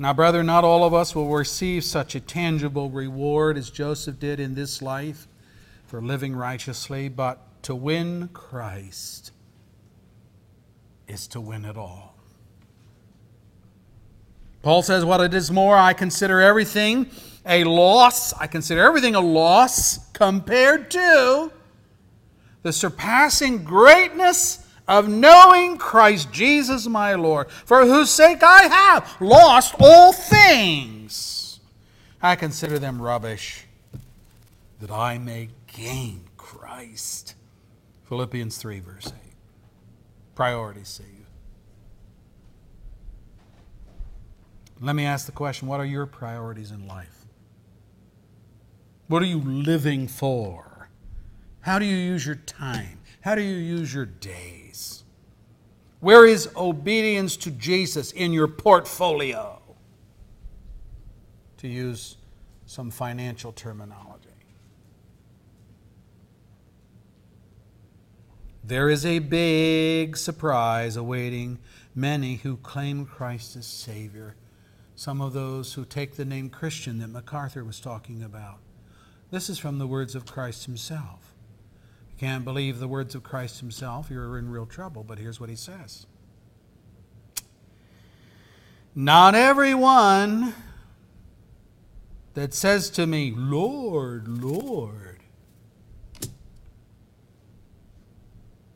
Now, 0.01 0.13
brother, 0.13 0.41
not 0.41 0.63
all 0.63 0.83
of 0.83 0.95
us 0.95 1.13
will 1.13 1.27
receive 1.27 1.83
such 1.83 2.15
a 2.15 2.19
tangible 2.19 2.89
reward 2.89 3.55
as 3.55 3.69
Joseph 3.69 4.17
did 4.17 4.39
in 4.39 4.55
this 4.55 4.81
life 4.81 5.27
for 5.85 6.01
living 6.01 6.35
righteously, 6.35 7.07
but 7.07 7.61
to 7.61 7.75
win 7.75 8.29
Christ 8.33 9.31
is 11.07 11.27
to 11.27 11.39
win 11.39 11.65
it 11.65 11.77
all. 11.77 12.15
Paul 14.63 14.81
says, 14.81 15.05
What 15.05 15.21
it 15.21 15.35
is 15.35 15.51
more, 15.51 15.77
I 15.77 15.93
consider 15.93 16.41
everything 16.41 17.05
a 17.45 17.63
loss. 17.63 18.33
I 18.33 18.47
consider 18.47 18.81
everything 18.81 19.13
a 19.13 19.19
loss 19.19 20.09
compared 20.13 20.89
to 20.89 21.51
the 22.63 22.73
surpassing 22.73 23.63
greatness 23.63 24.60
of 24.91 25.07
knowing 25.07 25.77
Christ 25.77 26.33
Jesus 26.33 26.85
my 26.85 27.15
Lord, 27.15 27.49
for 27.49 27.85
whose 27.85 28.09
sake 28.09 28.43
I 28.43 28.63
have 28.63 29.21
lost 29.21 29.73
all 29.79 30.11
things. 30.11 31.61
I 32.21 32.35
consider 32.35 32.77
them 32.77 33.01
rubbish, 33.01 33.65
that 34.81 34.91
I 34.91 35.17
may 35.17 35.47
gain 35.67 36.25
Christ. 36.35 37.35
Philippians 38.03 38.57
3, 38.57 38.81
verse 38.81 39.07
8. 39.07 39.13
Priorities 40.35 40.89
save. 40.89 41.07
Let 44.81 44.97
me 44.97 45.05
ask 45.05 45.25
the 45.25 45.31
question 45.31 45.69
what 45.69 45.79
are 45.79 45.85
your 45.85 46.05
priorities 46.05 46.71
in 46.71 46.85
life? 46.85 47.25
What 49.07 49.21
are 49.21 49.27
you 49.27 49.39
living 49.39 50.09
for? 50.09 50.89
How 51.61 51.79
do 51.79 51.85
you 51.85 51.95
use 51.95 52.25
your 52.25 52.35
time? 52.35 52.99
How 53.21 53.35
do 53.35 53.41
you 53.41 53.55
use 53.55 53.93
your 53.93 54.05
day? 54.05 54.60
Where 56.01 56.25
is 56.25 56.49
obedience 56.57 57.37
to 57.37 57.51
Jesus 57.51 58.11
in 58.11 58.33
your 58.33 58.47
portfolio? 58.47 59.61
To 61.57 61.67
use 61.67 62.17
some 62.65 62.89
financial 62.89 63.51
terminology. 63.51 64.29
There 68.63 68.89
is 68.89 69.05
a 69.05 69.19
big 69.19 70.17
surprise 70.17 70.95
awaiting 70.95 71.59
many 71.93 72.35
who 72.37 72.57
claim 72.57 73.05
Christ 73.05 73.55
as 73.55 73.67
Savior. 73.67 74.35
Some 74.95 75.21
of 75.21 75.33
those 75.33 75.73
who 75.73 75.85
take 75.85 76.15
the 76.15 76.25
name 76.25 76.49
Christian 76.49 76.97
that 76.99 77.09
MacArthur 77.09 77.63
was 77.63 77.79
talking 77.79 78.23
about. 78.23 78.57
This 79.29 79.49
is 79.49 79.59
from 79.59 79.77
the 79.77 79.87
words 79.87 80.15
of 80.15 80.25
Christ 80.25 80.65
Himself 80.65 81.30
can't 82.21 82.45
believe 82.45 82.77
the 82.77 82.87
words 82.87 83.15
of 83.15 83.23
Christ 83.23 83.61
himself, 83.61 84.11
you're 84.11 84.37
in 84.37 84.51
real 84.51 84.67
trouble. 84.67 85.03
But 85.03 85.17
here's 85.17 85.39
what 85.39 85.49
he 85.49 85.55
says 85.55 86.05
Not 88.93 89.33
everyone 89.33 90.53
that 92.35 92.53
says 92.53 92.91
to 92.91 93.07
me, 93.07 93.33
Lord, 93.35 94.27
Lord, 94.27 95.17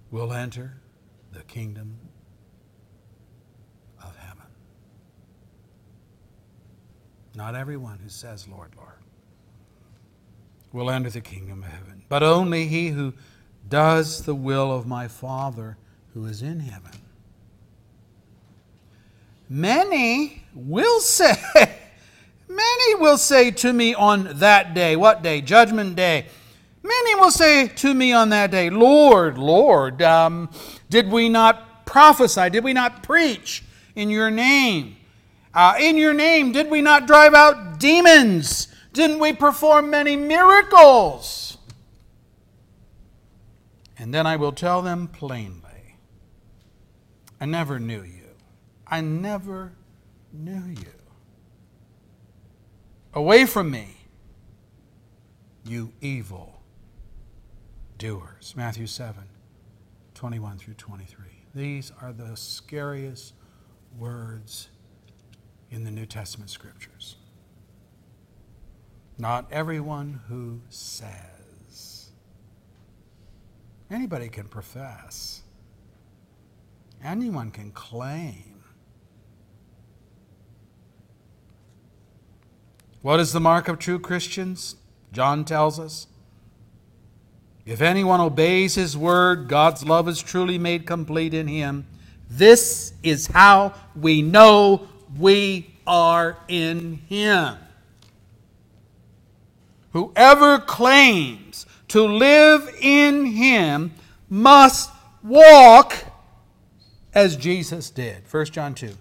will 0.09 0.33
enter 0.33 0.77
the 1.31 1.43
kingdom 1.43 1.99
of 4.03 4.15
heaven. 4.15 4.47
Not 7.35 7.53
everyone 7.53 7.99
who 7.99 8.09
says, 8.09 8.47
Lord, 8.47 8.71
Lord, 8.75 8.89
will 10.73 10.89
enter 10.89 11.11
the 11.11 11.21
kingdom 11.21 11.61
of 11.61 11.69
heaven, 11.69 12.01
but 12.09 12.23
only 12.23 12.65
he 12.65 12.87
who 12.87 13.13
does 13.69 14.23
the 14.23 14.35
will 14.35 14.71
of 14.71 14.87
my 14.87 15.07
Father 15.07 15.77
who 16.13 16.25
is 16.25 16.41
in 16.41 16.59
heaven. 16.61 16.91
Many 19.49 20.43
will 20.53 20.99
say, 20.99 21.35
many 22.47 22.95
will 22.95 23.17
say 23.17 23.51
to 23.51 23.73
me 23.73 23.93
on 23.93 24.39
that 24.39 24.73
day, 24.73 24.95
what 24.95 25.21
day? 25.21 25.41
Judgment 25.41 25.95
day. 25.95 26.25
Many 26.81 27.15
will 27.15 27.31
say 27.31 27.67
to 27.67 27.93
me 27.93 28.13
on 28.13 28.29
that 28.29 28.51
day, 28.51 28.69
Lord, 28.69 29.37
Lord, 29.37 30.01
um, 30.01 30.49
did 30.89 31.11
we 31.11 31.29
not 31.29 31.85
prophesy? 31.85 32.49
Did 32.49 32.63
we 32.63 32.73
not 32.73 33.03
preach 33.03 33.63
in 33.95 34.09
your 34.09 34.29
name? 34.29 34.95
Uh, 35.53 35.75
in 35.79 35.97
your 35.97 36.13
name, 36.13 36.51
did 36.51 36.69
we 36.69 36.81
not 36.81 37.07
drive 37.07 37.33
out 37.33 37.79
demons? 37.79 38.67
Didn't 38.93 39.19
we 39.19 39.33
perform 39.33 39.89
many 39.89 40.15
miracles? 40.15 41.54
And 43.97 44.13
then 44.13 44.27
I 44.27 44.35
will 44.35 44.51
tell 44.51 44.81
them 44.81 45.07
plainly 45.07 45.97
I 47.39 47.45
never 47.45 47.79
knew 47.79 48.01
you. 48.01 48.29
I 48.87 49.01
never 49.01 49.73
knew 50.31 50.63
you. 50.65 50.93
Away 53.13 53.45
from 53.45 53.71
me, 53.71 53.97
you 55.63 55.93
evil 56.01 56.61
doers. 57.97 58.53
Matthew 58.55 58.87
7 58.87 59.23
21 60.13 60.57
through 60.57 60.73
23. 60.75 61.25
These 61.53 61.91
are 62.01 62.13
the 62.13 62.35
scariest 62.35 63.33
words 63.97 64.69
in 65.69 65.83
the 65.83 65.91
New 65.91 66.05
Testament 66.05 66.49
scriptures. 66.49 67.17
Not 69.17 69.51
everyone 69.51 70.21
who 70.27 70.61
says, 70.69 71.34
Anybody 73.89 74.29
can 74.29 74.47
profess. 74.47 75.43
Anyone 77.03 77.51
can 77.51 77.71
claim. 77.71 78.63
What 83.01 83.19
is 83.19 83.31
the 83.31 83.39
mark 83.39 83.67
of 83.67 83.77
true 83.77 83.99
Christians? 83.99 84.77
John 85.11 85.45
tells 85.45 85.79
us. 85.79 86.07
If 87.65 87.81
anyone 87.81 88.19
obeys 88.19 88.75
his 88.75 88.97
word, 88.97 89.47
God's 89.47 89.85
love 89.85 90.07
is 90.07 90.21
truly 90.21 90.57
made 90.57 90.87
complete 90.87 91.33
in 91.33 91.47
him. 91.47 91.85
This 92.29 92.93
is 93.03 93.27
how 93.27 93.73
we 93.95 94.21
know 94.23 94.87
we 95.17 95.75
are 95.85 96.37
in 96.47 96.95
him. 97.07 97.57
Whoever 99.93 100.59
claims 100.59 101.65
to 101.89 102.03
live 102.03 102.75
in 102.81 103.25
Him 103.25 103.93
must 104.29 104.91
walk 105.23 105.95
as 107.13 107.35
Jesus 107.35 107.89
did. 107.89 108.23
1 108.29 108.45
John 108.47 108.73
2, 108.73 108.91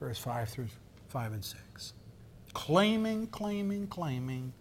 verse 0.00 0.18
5 0.18 0.48
through 0.48 0.68
5 1.08 1.32
and 1.32 1.44
6. 1.44 1.92
Claiming, 2.54 3.26
claiming, 3.28 3.86
claiming 3.86 4.52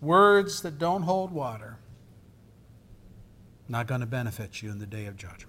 words 0.00 0.62
that 0.62 0.78
don't 0.78 1.02
hold 1.02 1.30
water, 1.30 1.76
not 3.68 3.86
going 3.86 4.00
to 4.00 4.06
benefit 4.06 4.62
you 4.62 4.70
in 4.70 4.78
the 4.78 4.86
day 4.86 5.06
of 5.06 5.16
judgment. 5.16 5.46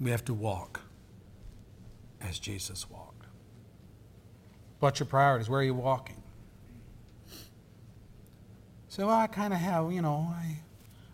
We 0.00 0.10
have 0.10 0.24
to 0.24 0.34
walk 0.34 0.80
as 2.20 2.38
Jesus 2.38 2.90
walked. 2.90 3.26
What's 4.80 5.00
your 5.00 5.06
priorities? 5.06 5.48
Where 5.48 5.60
are 5.60 5.64
you 5.64 5.74
walking? 5.74 6.23
So 8.94 9.08
I 9.08 9.26
kind 9.26 9.52
of 9.52 9.58
have, 9.58 9.90
you 9.90 10.02
know, 10.02 10.32
I, 10.38 10.58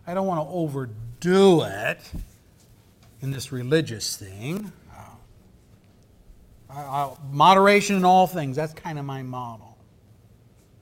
I 0.05 0.13
don't 0.13 0.27
want 0.27 0.39
to 0.39 0.53
overdo 0.53 1.63
it 1.63 1.99
in 3.21 3.31
this 3.31 3.51
religious 3.51 4.15
thing. 4.15 4.71
Moderation 7.31 7.95
in 7.95 8.05
all 8.05 8.27
things, 8.27 8.55
that's 8.55 8.71
kind 8.75 8.99
of 8.99 9.05
my 9.05 9.23
model. 9.23 9.79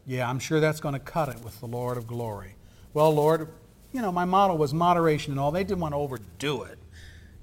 Yeah, 0.06 0.30
I'm 0.30 0.40
sure 0.40 0.60
that's 0.60 0.82
going 0.82 0.92
to 0.92 1.00
cut 1.00 1.30
it 1.30 1.42
with 1.42 1.58
the 1.62 1.68
Lord 1.68 1.98
of 1.98 2.06
glory. 2.06 2.56
Well, 2.94 3.16
Lord, 3.16 3.48
you 3.94 4.02
know, 4.02 4.12
my 4.12 4.26
model 4.26 4.58
was 4.58 4.74
moderation 4.74 5.32
and 5.32 5.40
all. 5.40 5.52
They 5.52 5.64
didn't 5.64 5.80
want 5.80 5.94
to 5.94 5.98
overdo 6.00 6.64
it. 6.64 6.80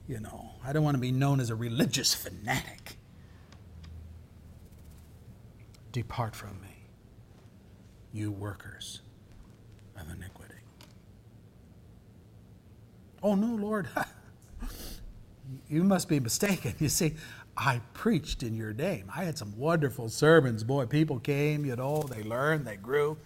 You 0.06 0.20
know, 0.20 0.50
I 0.66 0.74
don't 0.74 0.84
want 0.84 0.96
to 0.96 1.00
be 1.00 1.12
known 1.12 1.40
as 1.40 1.48
a 1.48 1.54
religious 1.54 2.12
fanatic. 2.12 2.98
Depart 5.92 6.36
from 6.36 6.60
me, 6.60 6.76
you 8.12 8.30
workers 8.30 9.00
of 9.98 10.10
iniquity. 10.10 10.52
Oh, 13.22 13.34
no, 13.34 13.54
Lord. 13.54 13.88
you 15.68 15.84
must 15.84 16.08
be 16.08 16.20
mistaken. 16.20 16.74
You 16.78 16.88
see, 16.88 17.14
I 17.56 17.80
preached 17.94 18.42
in 18.42 18.56
your 18.56 18.72
name. 18.72 19.10
I 19.14 19.24
had 19.24 19.38
some 19.38 19.56
wonderful 19.56 20.08
sermons. 20.08 20.62
Boy, 20.62 20.86
people 20.86 21.18
came, 21.18 21.64
you 21.64 21.74
know, 21.76 22.02
they 22.02 22.22
learned, 22.22 22.66
they 22.66 22.76
grew. 22.76 23.16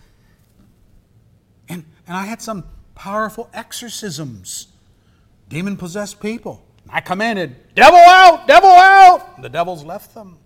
And, 1.68 1.84
and 2.06 2.16
I 2.16 2.26
had 2.26 2.40
some 2.40 2.64
powerful 2.94 3.50
exorcisms, 3.52 4.68
demon 5.48 5.76
possessed 5.76 6.20
people. 6.20 6.64
I 6.88 7.00
commanded, 7.00 7.74
devil 7.74 7.98
out, 7.98 8.46
devil 8.46 8.70
out. 8.70 9.42
The 9.42 9.48
devils 9.48 9.84
left 9.84 10.14
them. 10.14 10.38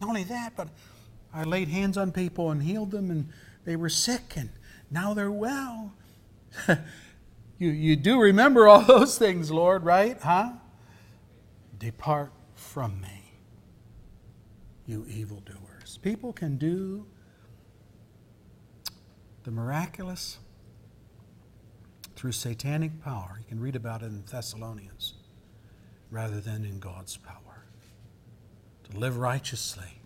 Not 0.00 0.08
only 0.08 0.24
that, 0.24 0.54
but 0.56 0.68
I 1.32 1.44
laid 1.44 1.68
hands 1.68 1.96
on 1.96 2.12
people 2.12 2.50
and 2.50 2.62
healed 2.62 2.90
them, 2.90 3.10
and 3.10 3.28
they 3.64 3.76
were 3.76 3.88
sick, 3.88 4.34
and 4.36 4.50
now 4.90 5.14
they're 5.14 5.30
well. 5.30 5.92
you, 7.58 7.70
you 7.70 7.96
do 7.96 8.20
remember 8.20 8.68
all 8.68 8.80
those 8.86 9.18
things, 9.18 9.50
Lord, 9.50 9.84
right? 9.84 10.18
Huh? 10.20 10.52
Depart 11.78 12.32
from 12.54 13.00
me, 13.00 13.32
you 14.86 15.06
evildoers. 15.08 15.98
People 16.02 16.32
can 16.32 16.56
do 16.56 17.06
the 19.44 19.50
miraculous 19.50 20.38
through 22.16 22.32
satanic 22.32 23.02
power. 23.02 23.36
You 23.38 23.46
can 23.46 23.60
read 23.60 23.76
about 23.76 24.02
it 24.02 24.06
in 24.06 24.24
Thessalonians 24.30 25.14
rather 26.10 26.40
than 26.40 26.64
in 26.64 26.80
God's 26.80 27.16
power. 27.16 27.64
To 28.90 28.98
live 28.98 29.18
righteously, 29.18 30.00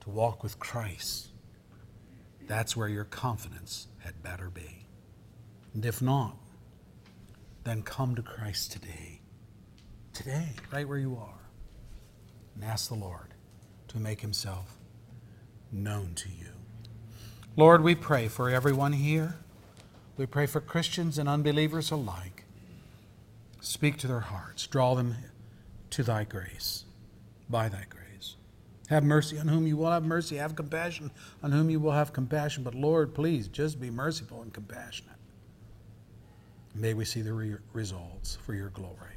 to 0.00 0.10
walk 0.10 0.42
with 0.42 0.58
Christ, 0.58 1.28
that's 2.46 2.76
where 2.76 2.88
your 2.88 3.04
confidence 3.04 3.88
had 4.00 4.22
better 4.22 4.50
be. 4.50 4.83
And 5.74 5.84
if 5.84 6.00
not, 6.00 6.36
then 7.64 7.82
come 7.82 8.14
to 8.14 8.22
Christ 8.22 8.72
today 8.72 9.20
today, 10.14 10.50
right 10.72 10.88
where 10.88 10.98
you 10.98 11.18
are, 11.20 11.40
and 12.54 12.64
ask 12.64 12.88
the 12.88 12.94
Lord 12.94 13.34
to 13.88 13.98
make 13.98 14.20
himself 14.20 14.78
known 15.72 16.14
to 16.14 16.28
you. 16.28 16.52
Lord, 17.56 17.82
we 17.82 17.94
pray 17.94 18.28
for 18.28 18.48
everyone 18.48 18.92
here. 18.92 19.36
We 20.16 20.26
pray 20.26 20.46
for 20.46 20.60
Christians 20.60 21.18
and 21.18 21.28
unbelievers 21.28 21.90
alike. 21.90 22.44
Speak 23.60 23.98
to 23.98 24.06
their 24.06 24.20
hearts, 24.20 24.66
draw 24.66 24.94
them 24.94 25.16
to 25.90 26.02
thy 26.02 26.24
grace, 26.24 26.84
by 27.50 27.68
thy 27.68 27.84
grace. 27.88 28.36
Have 28.88 29.02
mercy 29.02 29.38
on 29.38 29.48
whom 29.48 29.66
you 29.66 29.76
will 29.76 29.90
have 29.90 30.04
mercy, 30.04 30.36
have 30.36 30.54
compassion 30.54 31.10
on 31.42 31.50
whom 31.50 31.70
you 31.70 31.80
will 31.80 31.92
have 31.92 32.12
compassion. 32.12 32.62
But 32.62 32.74
Lord, 32.74 33.14
please 33.14 33.48
just 33.48 33.80
be 33.80 33.90
merciful 33.90 34.42
and 34.42 34.52
compassionate. 34.52 35.13
May 36.74 36.92
we 36.94 37.04
see 37.04 37.22
the 37.22 37.32
re- 37.32 37.56
results 37.72 38.36
for 38.36 38.54
your 38.54 38.70
glory. 38.70 39.14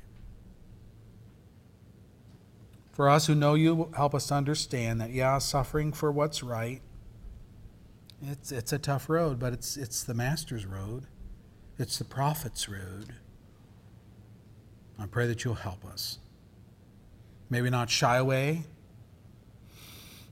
For 2.91 3.09
us 3.09 3.27
who 3.27 3.35
know 3.35 3.55
you, 3.55 3.91
help 3.95 4.13
us 4.15 4.31
understand 4.31 5.01
that, 5.01 5.11
yeah, 5.11 5.37
suffering 5.39 5.91
for 5.91 6.11
what's 6.11 6.41
right, 6.43 6.81
it's, 8.21 8.51
it's 8.51 8.73
a 8.73 8.79
tough 8.79 9.09
road, 9.09 9.39
but 9.39 9.53
it's, 9.53 9.77
it's 9.77 10.03
the 10.03 10.13
Master's 10.13 10.65
road, 10.65 11.05
it's 11.77 11.97
the 11.97 12.05
prophet's 12.05 12.67
road. 12.67 13.13
I 14.99 15.05
pray 15.05 15.27
that 15.27 15.43
you'll 15.43 15.55
help 15.55 15.85
us. 15.85 16.17
Maybe 17.49 17.69
not 17.69 17.89
shy 17.89 18.17
away 18.17 18.63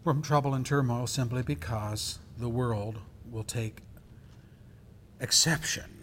from 0.03 0.21
trouble 0.21 0.53
and 0.53 0.65
turmoil 0.65 1.07
simply 1.07 1.43
because 1.43 2.19
the 2.38 2.49
world 2.49 2.99
will 3.32 3.43
take 3.43 3.82
exception 5.19 5.95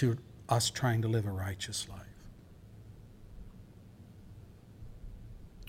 to 0.00 0.16
us 0.48 0.70
trying 0.70 1.02
to 1.02 1.08
live 1.08 1.26
a 1.26 1.30
righteous 1.30 1.86
life. 1.86 2.00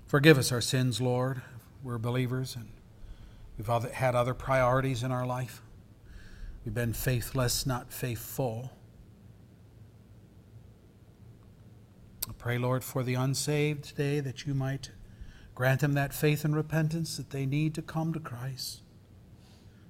Forgive 0.07 0.37
us 0.37 0.53
our 0.53 0.61
sins, 0.61 1.01
Lord. 1.01 1.41
We're 1.83 1.97
believers 1.97 2.55
and 2.55 2.69
we've 3.57 3.67
had 3.91 4.15
other 4.15 4.33
priorities 4.33 5.03
in 5.03 5.11
our 5.11 5.25
life. 5.25 5.61
We've 6.63 6.73
been 6.73 6.93
faithless, 6.93 7.65
not 7.65 7.91
faithful. 7.91 8.71
I 12.29 12.31
pray, 12.37 12.57
Lord, 12.57 12.85
for 12.85 13.03
the 13.03 13.15
unsaved 13.15 13.83
today 13.83 14.21
that 14.21 14.45
you 14.45 14.53
might 14.53 14.91
grant 15.55 15.81
them 15.81 15.91
that 15.95 16.13
faith 16.13 16.45
and 16.45 16.55
repentance 16.55 17.17
that 17.17 17.31
they 17.31 17.45
need 17.45 17.75
to 17.75 17.81
come 17.81 18.13
to 18.13 18.19
Christ. 18.21 18.79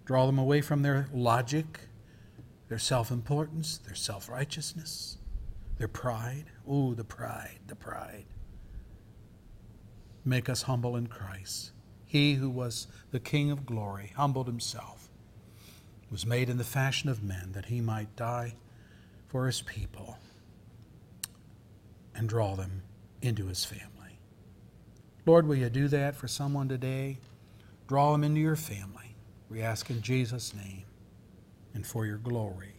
Draw 0.06 0.26
them 0.26 0.40
away 0.40 0.62
from 0.62 0.82
their 0.82 1.10
logic, 1.14 1.82
their 2.72 2.80
self 2.80 3.12
importance, 3.12 3.78
their 3.80 3.96
self 3.96 4.30
righteousness, 4.30 5.18
their 5.78 5.90
pride. 5.90 6.46
Oh, 6.66 6.94
the 6.94 7.04
pride, 7.04 7.60
the 7.68 7.76
pride 7.76 8.24
make 10.24 10.48
us 10.48 10.62
humble 10.62 10.96
in 10.96 11.08
Christ. 11.08 11.72
He 12.06 12.36
who 12.36 12.50
was 12.50 12.88
the 13.12 13.20
King 13.20 13.52
of 13.52 13.66
glory 13.66 14.14
humbled 14.16 14.48
himself, 14.48 15.10
was 16.10 16.26
made 16.26 16.50
in 16.50 16.58
the 16.58 16.64
fashion 16.64 17.10
of 17.10 17.22
men 17.22 17.52
that 17.52 17.66
he 17.66 17.82
might 17.82 18.16
die 18.16 18.56
for 19.28 19.48
his 19.48 19.62
people 19.62 20.18
and 22.16 22.30
draw 22.30 22.56
them 22.56 22.84
into 23.22 23.48
his 23.48 23.66
family. 23.66 24.18
Lord, 25.26 25.46
will 25.46 25.58
you 25.58 25.70
do 25.70 25.90
that 25.90 26.16
for 26.16 26.30
someone 26.30 26.70
today? 26.70 27.18
Draw 27.90 28.14
them 28.14 28.24
into 28.24 28.40
your 28.40 28.56
family. 28.56 29.18
We 29.50 29.62
ask 29.62 29.90
in 29.90 30.02
Jesus' 30.02 30.54
name 30.54 30.81
and 31.74 31.86
for 31.86 32.06
your 32.06 32.18
glory. 32.18 32.76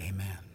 Amen. 0.00 0.51